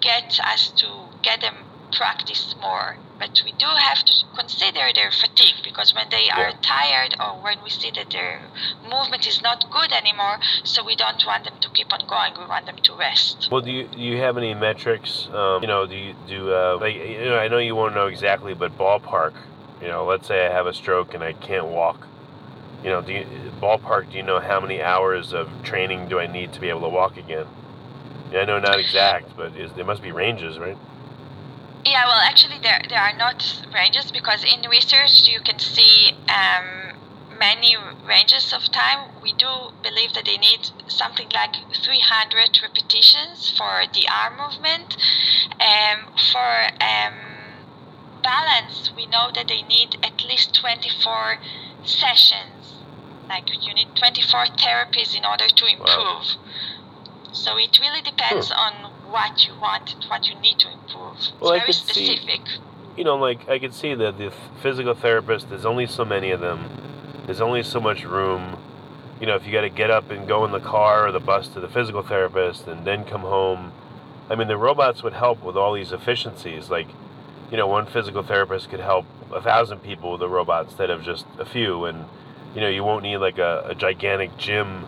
get 0.00 0.38
us 0.40 0.70
to 0.76 1.08
get 1.22 1.40
them 1.40 1.65
practice 1.92 2.54
more 2.60 2.96
but 3.18 3.40
we 3.44 3.52
do 3.52 3.66
have 3.66 4.04
to 4.04 4.12
consider 4.36 4.92
their 4.94 5.10
fatigue 5.10 5.56
because 5.64 5.94
when 5.94 6.08
they 6.10 6.28
are 6.30 6.52
tired 6.60 7.16
or 7.18 7.42
when 7.42 7.62
we 7.62 7.70
see 7.70 7.90
that 7.94 8.10
their 8.10 8.42
movement 8.82 9.26
is 9.26 9.40
not 9.40 9.64
good 9.70 9.92
anymore, 9.92 10.38
so 10.64 10.84
we 10.84 10.96
don't 10.96 11.24
want 11.26 11.44
them 11.44 11.54
to 11.60 11.68
keep 11.70 11.92
on 11.92 12.06
going. 12.06 12.32
We 12.38 12.46
want 12.46 12.66
them 12.66 12.76
to 12.76 12.94
rest. 12.94 13.48
Well, 13.50 13.62
do 13.62 13.70
you 13.70 13.88
do 13.88 13.98
you 13.98 14.18
have 14.18 14.36
any 14.36 14.54
metrics? 14.54 15.28
Um, 15.32 15.62
you 15.62 15.68
know, 15.68 15.86
do 15.86 15.96
you 15.96 16.14
do 16.28 16.52
uh, 16.52 16.78
like 16.80 16.94
you 16.94 17.24
know? 17.24 17.38
I 17.38 17.48
know 17.48 17.58
you 17.58 17.74
won't 17.74 17.94
know 17.94 18.06
exactly, 18.06 18.54
but 18.54 18.76
ballpark. 18.76 19.34
You 19.80 19.88
know, 19.88 20.04
let's 20.04 20.26
say 20.26 20.46
I 20.46 20.52
have 20.52 20.66
a 20.66 20.74
stroke 20.74 21.14
and 21.14 21.22
I 21.22 21.32
can't 21.32 21.66
walk. 21.66 22.06
You 22.82 22.90
know, 22.90 23.02
do 23.02 23.12
you, 23.12 23.26
ballpark? 23.60 24.10
Do 24.10 24.16
you 24.16 24.22
know 24.22 24.40
how 24.40 24.60
many 24.60 24.82
hours 24.82 25.32
of 25.32 25.50
training 25.62 26.08
do 26.08 26.18
I 26.18 26.26
need 26.26 26.52
to 26.52 26.60
be 26.60 26.68
able 26.68 26.82
to 26.82 26.88
walk 26.88 27.16
again? 27.16 27.46
Yeah, 28.30 28.40
I 28.40 28.44
know 28.44 28.58
not 28.58 28.78
exact, 28.78 29.36
but 29.36 29.56
is, 29.56 29.72
there 29.72 29.84
must 29.84 30.02
be 30.02 30.12
ranges, 30.12 30.58
right? 30.58 30.76
Yeah, 31.86 32.04
well, 32.06 32.20
actually, 32.20 32.58
there 32.58 32.82
there 32.88 32.98
are 32.98 33.16
not 33.16 33.62
ranges 33.72 34.10
because 34.10 34.42
in 34.42 34.68
research 34.68 35.28
you 35.28 35.40
can 35.40 35.60
see 35.60 36.14
um, 36.28 36.98
many 37.38 37.76
ranges 38.04 38.52
of 38.52 38.72
time. 38.72 39.10
We 39.22 39.32
do 39.32 39.70
believe 39.84 40.12
that 40.14 40.24
they 40.24 40.36
need 40.36 40.70
something 40.88 41.28
like 41.32 41.54
300 41.72 42.60
repetitions 42.60 43.54
for 43.56 43.84
the 43.94 44.08
arm 44.10 44.34
movement. 44.36 44.96
Um, 45.60 46.10
for 46.32 46.74
um, 46.82 47.14
balance, 48.20 48.90
we 48.96 49.06
know 49.06 49.30
that 49.32 49.46
they 49.46 49.62
need 49.62 49.96
at 50.02 50.24
least 50.24 50.54
24 50.56 51.38
sessions. 51.84 52.82
Like 53.28 53.46
you 53.64 53.72
need 53.74 53.94
24 53.94 54.46
therapies 54.58 55.14
in 55.16 55.24
order 55.24 55.46
to 55.46 55.64
improve. 55.66 56.34
So 57.32 57.56
it 57.56 57.78
really 57.78 58.02
depends 58.02 58.50
on 58.50 58.90
what 59.10 59.46
you 59.46 59.54
want 59.60 59.94
and 59.94 60.04
what 60.08 60.26
you 60.28 60.34
need 60.40 60.58
to 60.60 60.68
improve. 60.72 61.16
It's 61.16 61.32
Well, 61.40 61.52
I 61.52 61.58
very 61.58 61.66
could 61.66 61.74
see- 61.74 62.16
specific. 62.16 62.40
you 62.96 63.04
know, 63.04 63.16
like 63.16 63.48
I 63.48 63.58
could 63.58 63.74
see 63.74 63.94
that 63.94 64.18
the 64.18 64.32
physical 64.62 64.94
therapist, 64.94 65.48
there's 65.48 65.66
only 65.66 65.86
so 65.86 66.04
many 66.04 66.30
of 66.30 66.40
them. 66.40 66.68
There's 67.26 67.40
only 67.40 67.62
so 67.62 67.80
much 67.80 68.04
room. 68.04 68.58
You 69.20 69.26
know, 69.26 69.34
if 69.34 69.46
you 69.46 69.52
got 69.52 69.62
to 69.62 69.70
get 69.70 69.90
up 69.90 70.10
and 70.10 70.28
go 70.28 70.44
in 70.44 70.52
the 70.52 70.60
car 70.60 71.06
or 71.08 71.12
the 71.12 71.20
bus 71.20 71.48
to 71.48 71.60
the 71.60 71.68
physical 71.68 72.02
therapist 72.02 72.66
and 72.66 72.84
then 72.86 73.04
come 73.04 73.22
home. 73.22 73.72
I 74.28 74.34
mean, 74.34 74.48
the 74.48 74.56
robots 74.56 75.02
would 75.02 75.12
help 75.14 75.42
with 75.42 75.56
all 75.56 75.72
these 75.72 75.92
efficiencies. 75.92 76.68
Like, 76.68 76.88
you 77.50 77.56
know, 77.56 77.66
one 77.66 77.86
physical 77.86 78.22
therapist 78.22 78.68
could 78.70 78.80
help 78.80 79.06
a 79.32 79.40
thousand 79.40 79.78
people 79.82 80.12
with 80.12 80.22
a 80.22 80.28
robot 80.28 80.66
instead 80.66 80.90
of 80.90 81.02
just 81.02 81.24
a 81.38 81.44
few. 81.46 81.84
And, 81.84 82.04
you 82.54 82.60
know, 82.60 82.68
you 82.68 82.82
won't 82.84 83.02
need 83.04 83.16
like 83.18 83.38
a, 83.38 83.64
a 83.68 83.74
gigantic 83.74 84.36
gym 84.36 84.86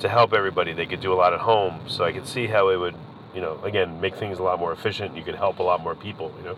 to 0.00 0.08
help 0.08 0.32
everybody. 0.32 0.72
They 0.72 0.86
could 0.86 1.00
do 1.00 1.12
a 1.12 1.16
lot 1.16 1.32
at 1.32 1.40
home. 1.40 1.80
So 1.88 2.04
I 2.04 2.12
could 2.12 2.26
see 2.28 2.46
how 2.46 2.68
it 2.68 2.76
would, 2.76 2.94
you 3.34 3.40
know, 3.40 3.58
again, 3.62 4.00
make 4.00 4.16
things 4.16 4.38
a 4.38 4.42
lot 4.42 4.58
more 4.58 4.72
efficient. 4.72 5.16
You 5.16 5.22
could 5.22 5.36
help 5.36 5.58
a 5.58 5.62
lot 5.62 5.82
more 5.82 5.94
people, 5.94 6.32
you 6.38 6.44
know? 6.44 6.56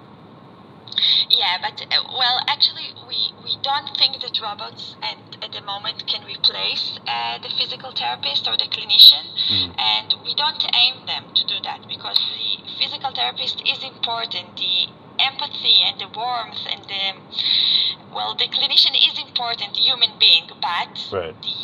Yeah, 1.31 1.57
but 1.63 1.81
uh, 1.91 2.03
well, 2.19 2.39
actually, 2.49 2.91
we, 3.09 3.33
we 3.45 3.57
don't 3.63 3.91
think 3.97 4.21
that 4.21 4.35
robots 4.43 4.97
at, 5.03 5.17
at 5.43 5.53
the 5.53 5.63
moment 5.63 6.03
can 6.07 6.21
replace 6.27 6.99
uh, 7.07 7.39
the 7.43 7.49
physical 7.57 7.93
therapist 7.95 8.47
or 8.49 8.57
the 8.59 8.67
clinician, 8.67 9.25
Mm. 9.51 9.75
and 9.79 10.09
we 10.25 10.35
don't 10.35 10.63
aim 10.75 11.07
them 11.07 11.25
to 11.35 11.43
do 11.47 11.59
that 11.65 11.87
because 11.89 12.19
the 12.19 12.51
physical 12.79 13.11
therapist 13.15 13.63
is 13.67 13.83
important. 13.83 14.57
The 14.57 14.91
empathy 15.19 15.83
and 15.87 15.99
the 15.99 16.09
warmth 16.15 16.65
and 16.71 16.83
the 16.89 17.05
well, 18.13 18.35
the 18.35 18.49
clinician 18.49 18.95
is 18.95 19.19
important, 19.19 19.75
the 19.75 19.83
human 19.83 20.11
being, 20.19 20.47
but 20.61 20.95
Right. 21.13 21.37
the 21.43 21.59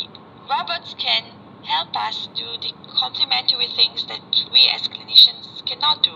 robots 0.49 0.95
can 0.99 1.36
help 1.67 1.95
us 1.97 2.29
do 2.35 2.47
the 2.61 2.73
complementary 2.89 3.69
things 3.75 4.07
that 4.07 4.21
we 4.53 4.71
as 4.73 4.89
clinicians 4.89 5.65
cannot 5.67 6.03
do, 6.03 6.15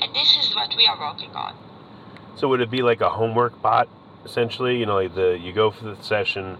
and 0.00 0.14
this 0.14 0.36
is 0.36 0.54
what 0.54 0.74
we 0.76 0.86
are 0.86 0.98
working 0.98 1.30
on. 1.30 1.56
So 2.36 2.48
would 2.48 2.60
it 2.60 2.70
be 2.70 2.82
like 2.82 3.00
a 3.00 3.10
homework 3.10 3.60
bot, 3.60 3.88
essentially? 4.24 4.76
You 4.76 4.86
know, 4.86 4.96
like 4.96 5.14
the 5.14 5.38
you 5.38 5.52
go 5.52 5.70
for 5.70 5.84
the 5.84 6.02
session, 6.02 6.58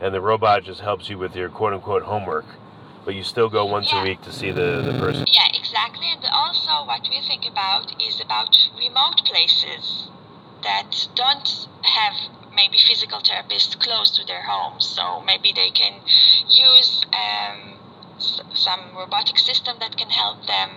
and 0.00 0.14
the 0.14 0.20
robot 0.20 0.64
just 0.64 0.80
helps 0.80 1.08
you 1.08 1.18
with 1.18 1.34
your 1.34 1.48
quote 1.48 1.72
unquote 1.72 2.02
homework, 2.04 2.46
but 3.04 3.14
you 3.14 3.22
still 3.22 3.48
go 3.48 3.64
once 3.64 3.92
a 3.92 4.02
week 4.02 4.22
to 4.22 4.32
see 4.32 4.50
the 4.50 4.82
the 4.82 4.98
person. 4.98 5.26
Yeah, 5.32 5.48
exactly. 5.54 6.06
And 6.12 6.24
also, 6.32 6.86
what 6.86 7.02
we 7.10 7.20
think 7.26 7.46
about 7.50 8.00
is 8.02 8.20
about 8.20 8.56
remote 8.78 9.22
places 9.24 10.08
that 10.62 11.08
don't 11.14 11.68
have 11.82 12.14
maybe 12.54 12.78
physical 12.78 13.20
therapists 13.20 13.78
close 13.78 14.10
to 14.18 14.26
their 14.26 14.42
homes. 14.42 14.84
So 14.86 15.20
maybe 15.20 15.52
they 15.54 15.70
can 15.70 16.00
use 16.48 17.04
um, 17.14 17.77
some 18.18 18.80
robotic 18.96 19.38
system 19.38 19.76
that 19.80 19.96
can 19.96 20.10
help 20.10 20.46
them. 20.46 20.70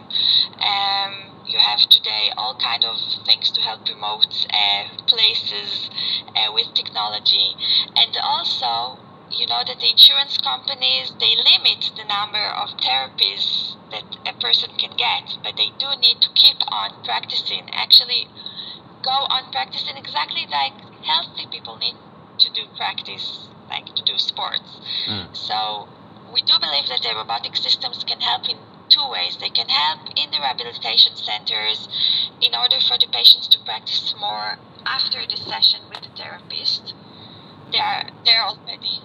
Um, 0.61 1.13
you 1.45 1.59
have 1.59 1.81
today 1.89 2.31
all 2.37 2.55
kind 2.55 2.85
of 2.85 2.97
things 3.25 3.51
to 3.51 3.61
help 3.61 3.87
remote 3.87 4.45
uh, 4.53 4.83
places 5.07 5.89
uh, 6.35 6.51
with 6.53 6.73
technology, 6.73 7.55
and 7.95 8.15
also 8.23 8.99
you 9.31 9.47
know 9.47 9.63
that 9.65 9.79
the 9.79 9.89
insurance 9.89 10.37
companies 10.37 11.13
they 11.19 11.35
limit 11.39 11.91
the 11.95 12.03
number 12.03 12.43
of 12.51 12.69
therapies 12.83 13.75
that 13.89 14.03
a 14.27 14.33
person 14.41 14.69
can 14.77 14.91
get 14.97 15.39
but 15.41 15.55
they 15.55 15.71
do 15.79 15.87
need 16.01 16.19
to 16.19 16.27
keep 16.35 16.57
on 16.67 16.91
practicing 17.05 17.63
actually 17.71 18.27
go 19.03 19.23
on 19.31 19.49
practicing 19.51 19.95
exactly 19.95 20.45
like 20.51 20.73
healthy 21.03 21.47
people 21.49 21.77
need 21.77 21.95
to 22.39 22.51
do 22.51 22.61
practice 22.75 23.47
like 23.69 23.85
to 23.95 24.03
do 24.03 24.17
sports 24.17 24.79
Mm. 25.07 25.33
so 25.35 25.87
we 26.33 26.41
do 26.41 26.53
believe 26.59 26.87
that 26.87 27.01
the 27.01 27.13
robotic 27.15 27.55
systems 27.55 28.03
can 28.03 28.19
help 28.19 28.47
in 28.49 28.57
two 28.89 29.07
ways 29.09 29.37
they 29.39 29.49
can 29.49 29.69
help 29.69 29.99
in 30.15 30.31
the 30.31 30.39
rehabilitation 30.39 31.15
centers 31.15 31.87
in 32.41 32.53
order 32.55 32.79
for 32.79 32.97
the 32.99 33.07
patients 33.11 33.47
to 33.47 33.59
practice 33.65 34.13
more 34.19 34.57
after 34.85 35.19
the 35.29 35.37
session 35.37 35.81
with 35.89 36.01
the 36.01 36.09
therapist 36.15 36.93
they 37.71 37.79
are 37.79 38.03
there 38.25 38.43
already. 38.43 38.99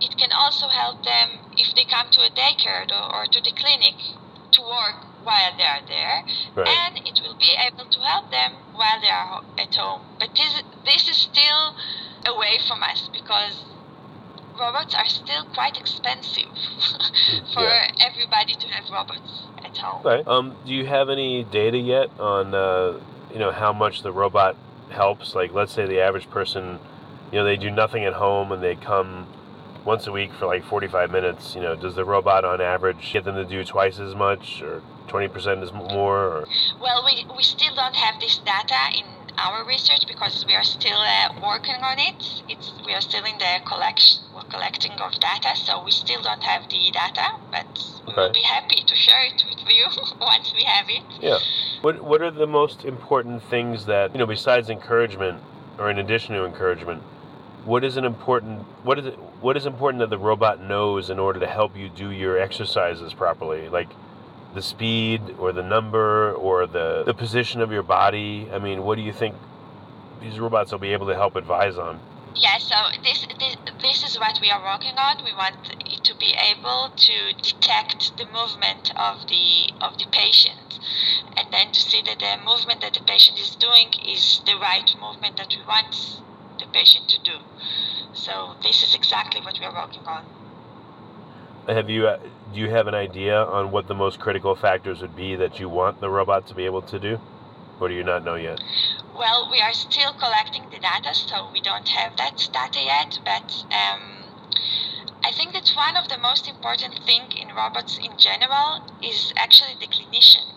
It 0.00 0.16
can 0.16 0.30
also 0.32 0.68
help 0.68 1.04
them 1.04 1.50
if 1.56 1.74
they 1.74 1.84
come 1.84 2.10
to 2.10 2.20
a 2.20 2.30
daycare 2.30 2.86
or, 2.90 3.14
or 3.14 3.26
to 3.26 3.40
the 3.40 3.52
clinic 3.52 3.94
to 4.52 4.60
work 4.62 5.06
while 5.24 5.56
they 5.56 5.64
are 5.64 5.82
there, 5.86 6.24
Right. 6.54 6.68
and 6.68 7.06
it 7.06 7.20
will 7.22 7.34
be 7.38 7.54
able 7.58 7.86
to 7.90 8.00
help 8.00 8.30
them 8.30 8.52
while 8.74 9.00
they 9.00 9.10
are 9.10 9.42
at 9.58 9.74
home. 9.74 10.02
But 10.18 10.34
this 10.34 10.62
this 10.84 11.08
is 11.08 11.16
still 11.16 11.74
away 12.26 12.58
from 12.66 12.82
us 12.82 13.08
because 13.12 13.62
robots 14.62 14.94
are 14.94 15.08
still 15.08 15.44
quite 15.54 15.76
expensive 15.78 16.44
for 17.54 17.62
Yeah. 17.64 17.90
everybody 18.00 18.54
to 18.54 18.66
have 18.68 18.84
robots 18.90 19.42
at 19.64 19.76
home. 19.76 20.02
Right. 20.04 20.26
Um, 20.26 20.54
do 20.64 20.72
you 20.72 20.86
have 20.86 21.08
any 21.10 21.44
data 21.44 21.76
yet 21.78 22.08
on 22.20 22.54
uh, 22.54 23.00
you 23.32 23.38
know 23.38 23.50
how 23.50 23.72
much 23.72 24.02
the 24.02 24.12
robot 24.12 24.56
helps? 24.90 25.34
Like, 25.34 25.52
let's 25.52 25.72
say 25.72 25.86
the 25.86 26.00
average 26.00 26.28
person, 26.30 26.78
you 27.32 27.38
know, 27.38 27.44
they 27.44 27.56
do 27.56 27.70
nothing 27.70 28.04
at 28.04 28.12
home 28.14 28.52
and 28.52 28.62
they 28.62 28.76
come 28.76 29.26
once 29.84 30.06
a 30.06 30.12
week 30.12 30.32
for 30.38 30.46
like 30.46 30.64
45 30.64 31.10
minutes. 31.10 31.54
You 31.54 31.62
know, 31.62 31.74
does 31.74 31.94
the 31.96 32.04
robot 32.04 32.44
on 32.44 32.60
average 32.60 33.12
get 33.12 33.24
them 33.24 33.34
to 33.36 33.44
do 33.44 33.64
twice 33.64 33.98
as 33.98 34.14
much 34.14 34.62
or 34.62 34.82
20% 35.08 35.62
as 35.62 35.72
more? 35.72 36.18
Or 36.18 36.46
Well, 36.80 37.02
we, 37.04 37.26
we 37.36 37.42
still 37.42 37.74
don't 37.74 37.96
have 37.96 38.20
this 38.20 38.38
data 38.38 38.76
in 38.96 39.04
our 39.38 39.64
research 39.66 40.04
because 40.06 40.44
we 40.46 40.54
are 40.54 40.64
still 40.64 40.98
uh, 40.98 41.34
working 41.42 41.76
on 41.82 41.98
it. 41.98 42.42
It's 42.48 42.72
we 42.86 42.92
are 42.92 43.00
still 43.00 43.24
in 43.24 43.38
the 43.38 43.60
collection 43.66 44.20
collecting 44.50 44.92
of 44.92 45.12
data, 45.20 45.56
so 45.56 45.82
we 45.84 45.90
still 45.90 46.22
don't 46.22 46.42
have 46.42 46.68
the 46.68 46.90
data. 46.92 47.36
But 47.50 47.66
we 48.06 48.14
will 48.14 48.32
be 48.32 48.42
happy 48.42 48.82
to 48.84 48.94
share 48.94 49.24
it 49.24 49.42
with 49.48 49.58
you 49.68 49.86
once 50.20 50.52
we 50.54 50.64
have 50.64 50.86
it. 50.88 51.02
yeah. 51.20 51.38
What 51.80 52.02
What 52.02 52.22
are 52.22 52.30
the 52.30 52.46
most 52.46 52.84
important 52.84 53.42
things 53.42 53.86
that 53.86 54.12
you 54.12 54.18
know 54.18 54.26
besides 54.26 54.68
encouragement, 54.70 55.40
or 55.78 55.90
in 55.90 55.98
addition 55.98 56.34
to 56.34 56.44
encouragement? 56.44 57.02
What 57.64 57.84
is 57.84 57.96
an 57.96 58.04
important 58.04 58.60
what 58.82 58.98
is 58.98 59.06
it 59.06 59.18
what 59.40 59.56
is 59.56 59.66
important 59.66 60.00
that 60.00 60.10
the 60.10 60.18
robot 60.18 60.60
knows 60.62 61.10
in 61.10 61.18
order 61.18 61.40
to 61.40 61.46
help 61.46 61.76
you 61.76 61.88
do 61.88 62.10
your 62.10 62.38
exercises 62.38 63.14
properly? 63.14 63.68
Like 63.68 63.88
the 64.54 64.62
speed 64.62 65.20
or 65.38 65.52
the 65.52 65.62
number 65.62 66.32
or 66.32 66.66
the 66.66 67.04
the 67.04 67.14
position 67.14 67.60
of 67.60 67.72
your 67.72 67.82
body. 67.82 68.48
I 68.52 68.58
mean, 68.58 68.82
what 68.82 68.96
do 68.96 69.02
you 69.02 69.12
think 69.12 69.34
these 70.20 70.38
robots 70.38 70.72
will 70.72 70.78
be 70.78 70.92
able 70.92 71.06
to 71.08 71.14
help 71.14 71.36
advise 71.36 71.78
on? 71.78 72.00
Yeah, 72.34 72.58
so 72.58 72.76
this, 73.02 73.26
this 73.38 73.56
this 73.80 74.02
is 74.02 74.18
what 74.18 74.38
we 74.40 74.50
are 74.50 74.62
working 74.62 74.96
on. 74.96 75.22
We 75.24 75.34
want 75.34 75.56
it 75.84 76.02
to 76.04 76.14
be 76.16 76.34
able 76.34 76.90
to 76.96 77.32
detect 77.42 78.16
the 78.16 78.24
movement 78.24 78.90
of 78.96 79.28
the 79.28 79.72
of 79.80 79.98
the 79.98 80.06
patient, 80.10 80.78
and 81.36 81.52
then 81.52 81.72
to 81.72 81.80
see 81.80 82.00
that 82.02 82.20
the 82.20 82.42
movement 82.42 82.80
that 82.80 82.94
the 82.94 83.04
patient 83.04 83.38
is 83.38 83.54
doing 83.56 83.92
is 84.06 84.40
the 84.46 84.56
right 84.56 84.90
movement 84.98 85.36
that 85.36 85.54
we 85.54 85.62
want 85.66 86.22
the 86.58 86.66
patient 86.72 87.08
to 87.10 87.18
do. 87.22 87.38
So 88.14 88.56
this 88.62 88.82
is 88.82 88.94
exactly 88.94 89.40
what 89.40 89.58
we 89.58 89.66
are 89.66 89.74
working 89.74 90.06
on. 90.06 90.24
Have 91.68 91.88
you 91.88 92.08
uh, 92.08 92.18
do 92.52 92.58
you 92.58 92.70
have 92.70 92.88
an 92.88 92.94
idea 92.94 93.36
on 93.36 93.70
what 93.70 93.86
the 93.86 93.94
most 93.94 94.18
critical 94.18 94.56
factors 94.56 95.00
would 95.00 95.14
be 95.14 95.36
that 95.36 95.60
you 95.60 95.68
want 95.68 96.00
the 96.00 96.10
robot 96.10 96.46
to 96.48 96.54
be 96.54 96.64
able 96.64 96.82
to 96.82 96.98
do, 96.98 97.20
or 97.78 97.88
do 97.88 97.94
you 97.94 98.02
not 98.02 98.24
know 98.24 98.34
yet? 98.34 98.60
Well, 99.14 99.48
we 99.48 99.60
are 99.60 99.72
still 99.72 100.12
collecting 100.12 100.64
the 100.70 100.80
data, 100.80 101.14
so 101.14 101.50
we 101.52 101.60
don't 101.60 101.88
have 101.88 102.16
that 102.16 102.48
data 102.52 102.80
yet. 102.82 103.20
But 103.24 103.64
um, 103.70 104.24
I 105.22 105.30
think 105.30 105.52
that 105.52 105.70
one 105.76 105.96
of 105.96 106.08
the 106.08 106.18
most 106.18 106.48
important 106.48 106.98
thing 107.06 107.30
in 107.30 107.54
robots 107.54 107.96
in 107.96 108.18
general 108.18 108.82
is 109.00 109.32
actually 109.36 109.76
the 109.78 109.86
clinician, 109.86 110.50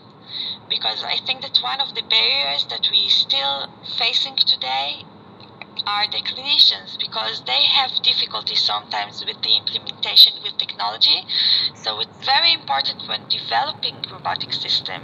because 0.68 1.04
I 1.04 1.18
think 1.24 1.42
that 1.42 1.58
one 1.62 1.80
of 1.80 1.94
the 1.94 2.02
barriers 2.02 2.66
that 2.68 2.88
we 2.90 3.08
still 3.08 3.70
facing 3.96 4.34
today 4.34 5.04
are 5.86 6.06
the 6.10 6.18
clinicians 6.18 6.98
because 6.98 7.42
they 7.46 7.64
have 7.64 7.90
difficulty 8.02 8.54
sometimes 8.54 9.24
with 9.24 9.42
the 9.42 9.56
implementation 9.56 10.32
with 10.42 10.56
technology. 10.58 11.26
So 11.74 12.00
it's 12.00 12.24
very 12.24 12.52
important 12.52 13.08
when 13.08 13.28
developing 13.28 13.96
robotic 14.10 14.52
system 14.52 15.02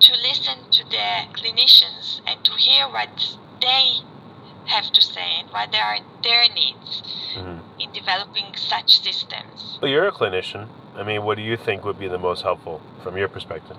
to 0.00 0.12
listen 0.12 0.70
to 0.70 0.84
the 0.84 1.26
clinicians 1.32 2.20
and 2.26 2.44
to 2.44 2.52
hear 2.52 2.88
what 2.88 3.36
they 3.60 4.00
have 4.66 4.92
to 4.92 5.00
say 5.00 5.40
and 5.40 5.50
what 5.50 5.74
are 5.74 5.98
their 6.22 6.42
needs 6.54 7.02
mm-hmm. 7.34 7.80
in 7.80 7.92
developing 7.92 8.54
such 8.56 9.00
systems. 9.02 9.78
Well, 9.80 9.90
you're 9.90 10.08
a 10.08 10.12
clinician. 10.12 10.68
I 10.94 11.02
mean, 11.02 11.24
what 11.24 11.36
do 11.36 11.42
you 11.42 11.56
think 11.56 11.84
would 11.84 11.98
be 11.98 12.08
the 12.08 12.18
most 12.18 12.42
helpful 12.42 12.80
from 13.02 13.16
your 13.16 13.28
perspective? 13.28 13.76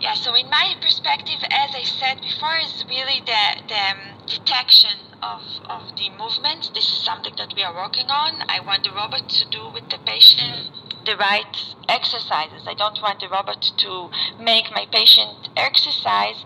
Yeah, 0.00 0.14
so 0.14 0.34
in 0.34 0.50
my 0.50 0.74
perspective, 0.80 1.40
as 1.50 1.74
I 1.74 1.82
said 1.84 2.20
before, 2.20 2.58
is 2.58 2.84
really 2.88 3.20
the, 3.24 3.62
the 3.68 3.74
um, 3.74 4.26
detection 4.26 4.98
of, 5.22 5.42
of 5.68 5.96
the 5.96 6.10
movements. 6.10 6.70
This 6.74 6.84
is 6.84 7.04
something 7.04 7.34
that 7.36 7.54
we 7.56 7.62
are 7.62 7.74
working 7.74 8.06
on. 8.10 8.42
I 8.48 8.60
want 8.60 8.84
the 8.84 8.90
robot 8.90 9.28
to 9.28 9.48
do 9.50 9.70
with 9.72 9.88
the 9.90 9.98
patient 10.04 10.70
the 11.04 11.16
right 11.16 11.74
exercises. 11.88 12.66
I 12.66 12.74
don't 12.74 13.00
want 13.02 13.20
the 13.20 13.28
robot 13.28 13.62
to 13.76 14.10
make 14.40 14.70
my 14.70 14.86
patient 14.90 15.48
exercise 15.56 16.44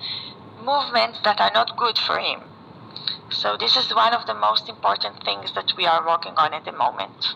movements 0.58 1.20
that 1.24 1.40
are 1.40 1.52
not 1.54 1.76
good 1.76 1.96
for 1.98 2.18
him. 2.18 2.40
So 3.30 3.56
this 3.56 3.76
is 3.76 3.94
one 3.94 4.14
of 4.14 4.26
the 4.26 4.34
most 4.34 4.68
important 4.68 5.22
things 5.24 5.52
that 5.54 5.74
we 5.76 5.86
are 5.86 6.04
working 6.04 6.34
on 6.36 6.54
at 6.54 6.64
the 6.64 6.72
moment. 6.72 7.34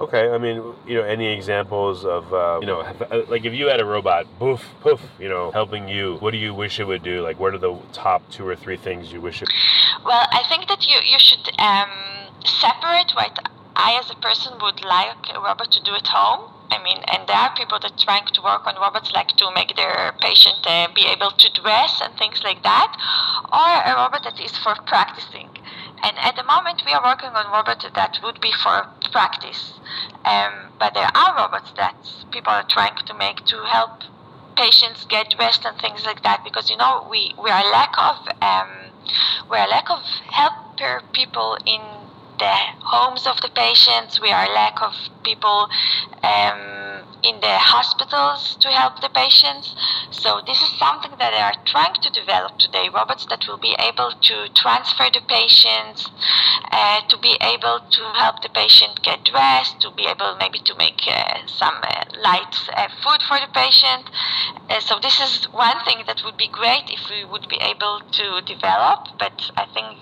Okay, 0.00 0.30
I 0.30 0.38
mean, 0.38 0.56
you 0.86 0.96
know, 0.96 1.04
any 1.04 1.26
examples 1.32 2.04
of, 2.04 2.32
uh, 2.32 2.58
you 2.60 2.66
know, 2.66 2.80
uh, 2.80 3.22
like 3.28 3.44
if 3.44 3.52
you 3.52 3.66
had 3.66 3.80
a 3.80 3.84
robot, 3.84 4.26
poof, 4.38 4.64
poof, 4.80 5.00
you 5.18 5.28
know, 5.28 5.50
helping 5.50 5.86
you, 5.86 6.16
what 6.16 6.32
do 6.32 6.38
you 6.38 6.54
wish 6.54 6.80
it 6.80 6.84
would 6.84 7.02
do? 7.02 7.20
Like, 7.20 7.38
what 7.38 7.54
are 7.54 7.58
the 7.58 7.78
top 7.92 8.28
two 8.30 8.46
or 8.46 8.56
three 8.56 8.76
things 8.76 9.12
you 9.12 9.20
wish 9.20 9.42
it? 9.42 9.48
Well, 10.04 10.26
I 10.32 10.42
think 10.48 10.68
that 10.68 10.86
you 10.88 10.96
you 11.04 11.18
should 11.18 11.46
um, 11.58 11.90
separate 12.44 13.12
what 13.14 13.38
I, 13.76 13.98
as 14.02 14.10
a 14.10 14.16
person, 14.16 14.58
would 14.60 14.82
like 14.82 15.28
a 15.34 15.38
robot 15.40 15.70
to 15.72 15.82
do 15.82 15.94
at 15.94 16.08
home. 16.08 16.50
I 16.70 16.82
mean, 16.82 16.98
and 17.12 17.28
there 17.28 17.36
are 17.36 17.54
people 17.54 17.78
that 17.80 17.92
are 17.92 18.04
trying 18.04 18.26
to 18.26 18.40
work 18.42 18.66
on 18.66 18.74
robots, 18.80 19.12
like 19.12 19.28
to 19.36 19.50
make 19.54 19.76
their 19.76 20.14
patient 20.20 20.66
uh, 20.66 20.88
be 20.94 21.04
able 21.04 21.30
to 21.30 21.48
dress 21.60 22.00
and 22.02 22.16
things 22.16 22.42
like 22.42 22.62
that, 22.62 22.90
or 23.52 23.92
a 23.92 23.94
robot 23.94 24.24
that 24.24 24.40
is 24.40 24.56
for 24.56 24.74
practicing. 24.86 25.50
And 26.02 26.16
at 26.18 26.34
the 26.34 26.42
moment, 26.44 26.82
we 26.84 26.92
are 26.92 27.04
working 27.04 27.30
on 27.30 27.46
robots 27.52 27.86
that 27.94 28.18
would 28.24 28.40
be 28.40 28.52
for 28.52 28.88
practice. 29.12 29.74
Um, 30.24 30.72
but 30.78 30.94
there 30.94 31.10
are 31.14 31.36
robots 31.36 31.72
that 31.76 31.94
people 32.32 32.52
are 32.52 32.66
trying 32.68 32.96
to 33.06 33.14
make 33.14 33.44
to 33.46 33.56
help 33.64 34.02
patients 34.56 35.06
get 35.08 35.34
rest 35.38 35.64
and 35.64 35.78
things 35.78 36.04
like 36.04 36.22
that 36.22 36.42
because 36.44 36.68
you 36.68 36.76
know 36.76 37.06
we, 37.10 37.34
we 37.42 37.50
are 37.50 37.64
lack 37.70 37.94
of 37.98 38.16
um, 38.42 38.68
we 39.50 39.56
are 39.56 39.68
lack 39.68 39.90
of 39.90 40.02
helper 40.30 41.02
people 41.12 41.56
in 41.66 41.80
the 42.38 42.54
homes 42.80 43.26
of 43.26 43.40
the 43.40 43.50
patients. 43.54 44.20
We 44.20 44.30
are 44.30 44.46
lack 44.52 44.82
of 44.82 44.94
people 45.22 45.68
um, 46.22 46.81
in 47.22 47.40
the 47.40 47.58
hospitals 47.58 48.56
to 48.60 48.68
help 48.68 49.00
the 49.00 49.08
patients. 49.08 49.74
So 50.10 50.40
this 50.46 50.60
is 50.60 50.78
something 50.78 51.12
that 51.18 51.30
they 51.30 51.40
are 51.40 51.54
trying 51.64 51.94
to 52.02 52.10
develop 52.10 52.58
today. 52.58 52.88
Robots 52.92 53.26
that 53.26 53.46
will 53.46 53.58
be 53.58 53.76
able 53.78 54.10
to 54.10 54.48
transfer 54.54 55.08
the 55.12 55.20
patients, 55.26 56.10
uh, 56.70 57.00
to 57.08 57.16
be 57.18 57.36
able 57.40 57.80
to 57.90 58.02
help 58.14 58.42
the 58.42 58.48
patient 58.48 59.02
get 59.02 59.24
dressed, 59.24 59.80
to 59.80 59.90
be 59.90 60.06
able 60.06 60.36
maybe 60.38 60.58
to 60.60 60.74
make 60.76 61.00
uh, 61.06 61.46
some 61.46 61.74
uh, 61.82 62.04
light 62.22 62.54
uh, 62.76 62.88
food 63.02 63.22
for 63.28 63.38
the 63.38 63.50
patient. 63.54 64.10
Uh, 64.68 64.80
so 64.80 64.98
this 65.00 65.20
is 65.20 65.44
one 65.52 65.78
thing 65.84 66.02
that 66.06 66.22
would 66.24 66.36
be 66.36 66.48
great 66.48 66.90
if 66.90 67.08
we 67.10 67.24
would 67.24 67.48
be 67.48 67.58
able 67.60 68.00
to 68.10 68.40
develop. 68.42 69.08
But 69.18 69.50
I 69.56 69.66
think 69.72 69.98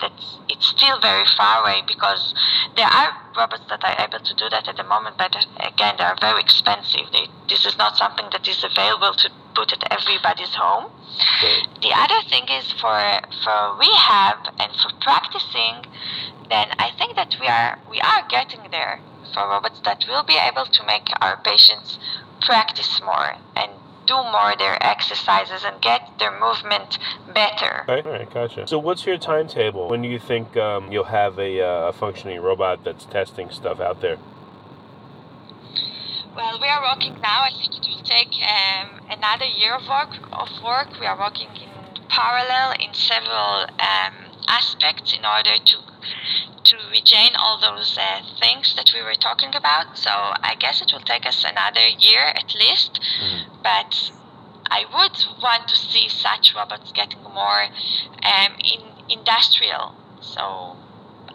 that 0.00 0.12
it's 0.48 0.66
still 0.66 1.00
very 1.00 1.24
far 1.36 1.62
away 1.62 1.82
because 1.86 2.34
there 2.76 2.86
are 2.86 3.12
robots 3.36 3.64
that 3.68 3.82
are 3.84 3.96
able 4.04 4.18
to 4.18 4.34
do 4.34 4.48
that 4.50 4.68
at 4.68 4.76
the 4.76 4.84
moment, 4.84 5.16
but 5.18 5.34
again, 5.60 5.94
they 5.98 6.04
are 6.04 6.16
very 6.20 6.40
expensive. 6.40 7.06
They, 7.12 7.28
this 7.48 7.66
is 7.66 7.76
not 7.78 7.96
something 7.96 8.26
that 8.32 8.46
is 8.48 8.64
available 8.64 9.14
to 9.14 9.30
put 9.54 9.72
at 9.72 9.84
everybody's 9.90 10.54
home. 10.54 10.90
Okay. 11.20 11.66
The 11.82 11.92
other 11.94 12.20
thing 12.28 12.44
is 12.48 12.72
for 12.72 13.20
for 13.44 13.76
rehab 13.78 14.54
and 14.58 14.72
for 14.80 14.90
practicing, 15.00 15.84
then 16.48 16.68
I 16.78 16.90
think 16.98 17.16
that 17.16 17.36
we 17.40 17.46
are 17.46 17.78
we 17.90 18.00
are 18.00 18.22
getting 18.28 18.70
there 18.70 19.00
for 19.34 19.48
robots 19.48 19.80
that 19.84 20.04
will 20.08 20.24
be 20.24 20.38
able 20.38 20.66
to 20.66 20.86
make 20.86 21.08
our 21.20 21.36
patients 21.42 21.98
practice 22.40 23.00
more 23.04 23.36
and 23.56 23.70
do 24.10 24.16
more 24.16 24.54
their 24.58 24.76
exercises 24.84 25.62
and 25.64 25.80
get 25.80 26.10
their 26.18 26.32
movement 26.40 26.98
better. 27.32 27.84
Okay, 27.88 28.02
all 28.08 28.12
right, 28.12 28.34
gotcha. 28.34 28.66
So, 28.66 28.78
what's 28.78 29.06
your 29.06 29.18
timetable? 29.18 29.88
When 29.88 30.02
do 30.02 30.08
you 30.08 30.18
think 30.18 30.56
um, 30.56 30.90
you'll 30.90 31.04
have 31.04 31.38
a, 31.38 31.60
uh, 31.60 31.92
functioning 31.92 32.40
robot 32.40 32.82
that's 32.84 33.04
testing 33.04 33.50
stuff 33.50 33.78
out 33.78 34.00
there? 34.00 34.18
Well, 36.34 36.58
we 36.60 36.66
are 36.66 36.82
working 36.82 37.14
now. 37.20 37.42
I 37.42 37.50
think 37.50 37.76
it 37.76 37.86
will 37.86 38.02
take 38.02 38.34
um, 38.42 39.00
another 39.10 39.44
year 39.44 39.74
of 39.74 39.86
work. 39.86 40.10
Of 40.32 40.48
work, 40.64 40.88
we 40.98 41.06
are 41.06 41.18
working 41.18 41.48
in 41.54 41.68
parallel 42.08 42.74
in 42.80 42.92
several 42.92 43.66
um, 43.78 44.14
aspects 44.50 45.14
in 45.16 45.24
order 45.24 45.56
to 45.56 45.76
to 46.62 46.76
regain 46.90 47.32
all 47.38 47.58
those 47.58 47.96
uh, 47.98 48.20
things 48.38 48.74
that 48.76 48.90
we 48.94 49.00
were 49.02 49.14
talking 49.14 49.54
about. 49.54 49.96
So 49.96 50.10
I 50.10 50.54
guess 50.58 50.82
it 50.82 50.92
will 50.92 51.00
take 51.00 51.24
us 51.24 51.44
another 51.44 51.86
year 51.88 52.20
at 52.34 52.54
least. 52.54 53.00
Mm. 53.22 53.62
But 53.62 54.10
I 54.70 54.84
would 54.84 55.16
want 55.42 55.68
to 55.68 55.76
see 55.76 56.08
such 56.08 56.54
robots 56.54 56.92
getting 56.92 57.22
more 57.22 57.64
um, 58.22 58.52
in 58.60 58.80
industrial. 59.08 59.94
So 60.20 60.76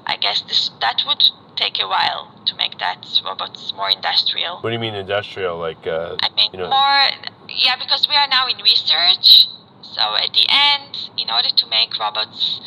I 0.05 0.17
guess 0.17 0.41
this 0.41 0.69
that 0.79 1.01
would 1.07 1.23
take 1.55 1.79
a 1.81 1.87
while 1.87 2.31
to 2.45 2.55
make 2.55 2.77
that 2.79 3.05
robots 3.25 3.73
more 3.75 3.89
industrial. 3.89 4.59
What 4.59 4.69
do 4.69 4.73
you 4.73 4.79
mean 4.79 4.95
industrial? 4.95 5.57
Like 5.57 5.87
uh, 5.87 6.17
I 6.19 6.29
mean 6.35 6.51
you 6.53 6.59
know... 6.59 6.69
more, 6.69 7.29
yeah, 7.49 7.75
because 7.79 8.07
we 8.07 8.15
are 8.15 8.27
now 8.27 8.47
in 8.47 8.57
research. 8.61 9.47
So 9.81 10.01
at 10.01 10.31
the 10.33 10.45
end, 10.49 11.09
in 11.17 11.29
order 11.29 11.49
to 11.49 11.65
make 11.67 11.97
robots 11.97 12.59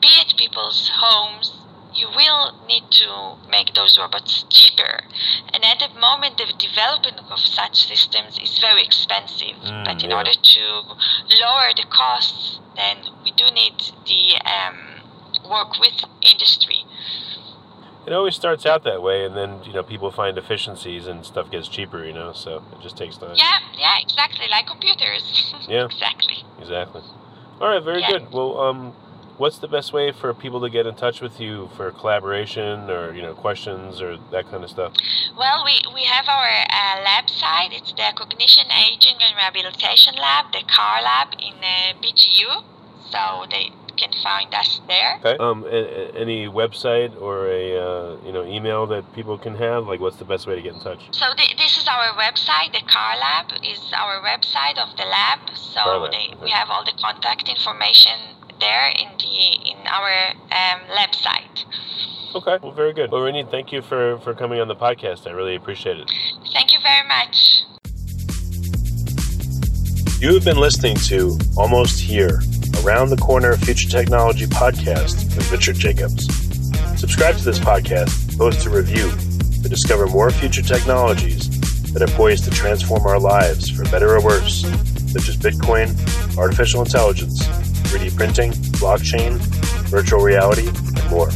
be 0.00 0.10
at 0.20 0.36
people's 0.36 0.90
homes 0.94 1.60
you 1.94 2.08
will 2.08 2.54
need 2.66 2.84
to 2.90 3.36
make 3.50 3.74
those 3.74 3.98
robots 3.98 4.44
cheaper. 4.48 5.04
And 5.52 5.64
at 5.64 5.80
the 5.80 5.98
moment, 5.98 6.38
the 6.38 6.52
development 6.58 7.20
of 7.30 7.38
such 7.38 7.86
systems 7.86 8.38
is 8.38 8.58
very 8.58 8.82
expensive. 8.82 9.56
Mm, 9.62 9.84
but 9.84 10.02
in 10.02 10.10
yeah. 10.10 10.16
order 10.16 10.32
to 10.32 10.60
lower 11.40 11.70
the 11.74 11.86
costs, 11.90 12.60
then 12.76 12.98
we 13.24 13.32
do 13.32 13.44
need 13.50 13.74
the 14.06 14.40
um, 14.46 15.50
work 15.50 15.78
with 15.80 16.04
industry. 16.22 16.84
It 18.06 18.12
always 18.12 18.34
starts 18.34 18.64
out 18.64 18.82
that 18.84 19.02
way, 19.02 19.24
and 19.24 19.36
then 19.36 19.62
you 19.64 19.74
know 19.74 19.82
people 19.82 20.10
find 20.10 20.38
efficiencies 20.38 21.06
and 21.06 21.24
stuff 21.24 21.50
gets 21.50 21.68
cheaper. 21.68 22.04
You 22.04 22.14
know, 22.14 22.32
so 22.32 22.64
it 22.72 22.82
just 22.82 22.96
takes 22.96 23.18
time. 23.18 23.34
Yeah, 23.34 23.58
yeah, 23.76 23.98
exactly, 24.00 24.46
like 24.50 24.66
computers. 24.66 25.54
yeah, 25.68 25.84
exactly. 25.84 26.38
Exactly. 26.58 27.02
All 27.60 27.68
right, 27.68 27.82
very 27.82 28.00
yeah. 28.00 28.12
good. 28.12 28.32
Well, 28.32 28.58
um, 28.58 28.94
what's 29.40 29.58
the 29.58 29.68
best 29.68 29.90
way 29.94 30.12
for 30.12 30.34
people 30.34 30.60
to 30.60 30.68
get 30.68 30.86
in 30.86 30.94
touch 30.94 31.22
with 31.22 31.40
you 31.40 31.70
for 31.74 31.90
collaboration 31.90 32.90
or 32.90 33.14
you 33.14 33.22
know 33.22 33.34
questions 33.34 34.00
or 34.02 34.18
that 34.30 34.44
kind 34.50 34.62
of 34.62 34.70
stuff? 34.70 34.92
Well, 35.36 35.64
we, 35.64 35.80
we 35.94 36.04
have 36.04 36.28
our 36.28 36.46
uh, 36.46 37.02
lab 37.02 37.28
site. 37.30 37.72
It's 37.72 37.92
the 37.92 38.12
Cognition 38.14 38.66
Aging 38.70 39.16
and 39.20 39.34
Rehabilitation 39.34 40.14
Lab, 40.14 40.52
the 40.52 40.62
CAR 40.68 41.02
Lab 41.02 41.28
in 41.40 41.54
uh, 41.54 41.96
BGU. 42.02 42.64
So 43.10 43.46
they 43.50 43.72
can 43.96 44.12
find 44.22 44.54
us 44.54 44.80
there. 44.86 45.16
Okay. 45.16 45.36
Um, 45.40 45.64
any 46.14 46.46
website 46.46 47.18
or 47.20 47.48
a 47.48 47.64
uh, 47.76 48.16
you 48.24 48.32
know 48.32 48.44
email 48.44 48.86
that 48.88 49.10
people 49.14 49.38
can 49.38 49.54
have? 49.54 49.86
Like, 49.86 50.00
what's 50.00 50.18
the 50.18 50.26
best 50.26 50.46
way 50.46 50.54
to 50.56 50.62
get 50.62 50.74
in 50.74 50.80
touch? 50.80 51.00
So 51.12 51.26
th- 51.34 51.56
this 51.56 51.78
is 51.78 51.88
our 51.88 52.12
website. 52.14 52.72
The 52.72 52.84
Car 52.86 53.16
Lab 53.16 53.46
is 53.64 53.80
our 53.96 54.20
website 54.20 54.76
of 54.76 54.94
the 54.98 55.04
lab. 55.04 55.40
So 55.56 56.08
they, 56.12 56.28
okay. 56.28 56.44
we 56.44 56.50
have 56.50 56.68
all 56.68 56.84
the 56.84 56.96
contact 57.00 57.48
information 57.48 58.36
there 58.60 58.92
in 58.92 59.08
in 59.40 59.86
our 59.86 60.30
um, 60.30 60.80
lab 60.94 61.14
site. 61.14 61.64
Okay, 62.34 62.58
well, 62.62 62.72
very 62.72 62.92
good. 62.92 63.10
Well, 63.10 63.22
Ronit, 63.22 63.50
thank 63.50 63.72
you 63.72 63.82
for 63.82 64.18
for 64.18 64.34
coming 64.34 64.60
on 64.60 64.68
the 64.68 64.76
podcast. 64.76 65.26
I 65.26 65.30
really 65.30 65.56
appreciate 65.56 65.98
it. 65.98 66.10
Thank 66.52 66.72
you 66.72 66.78
very 66.80 67.06
much. 67.08 67.64
You 70.20 70.34
have 70.34 70.44
been 70.44 70.58
listening 70.58 70.96
to 70.96 71.38
Almost 71.56 71.98
Here, 71.98 72.42
Around 72.84 73.08
the 73.08 73.16
Corner 73.16 73.56
Future 73.56 73.88
Technology 73.88 74.46
podcast 74.46 75.34
with 75.34 75.50
Richard 75.50 75.76
Jacobs. 75.76 76.26
Subscribe 77.00 77.36
to 77.36 77.44
this 77.44 77.58
podcast, 77.58 78.36
post 78.36 78.66
a 78.66 78.70
review 78.70 79.10
to 79.62 79.68
discover 79.68 80.06
more 80.06 80.30
future 80.30 80.62
technologies 80.62 81.48
that 81.92 82.02
are 82.02 82.14
poised 82.14 82.44
to 82.44 82.50
transform 82.50 83.06
our 83.06 83.18
lives 83.18 83.70
for 83.70 83.84
better 83.84 84.14
or 84.14 84.22
worse, 84.22 84.62
such 85.10 85.28
as 85.28 85.36
Bitcoin, 85.36 85.88
artificial 86.36 86.82
intelligence, 86.82 87.40
3D 87.90 88.16
printing, 88.16 88.52
blockchain, 88.78 89.38
virtual 89.88 90.20
reality, 90.20 90.68
and 90.68 91.10
more. 91.10 91.28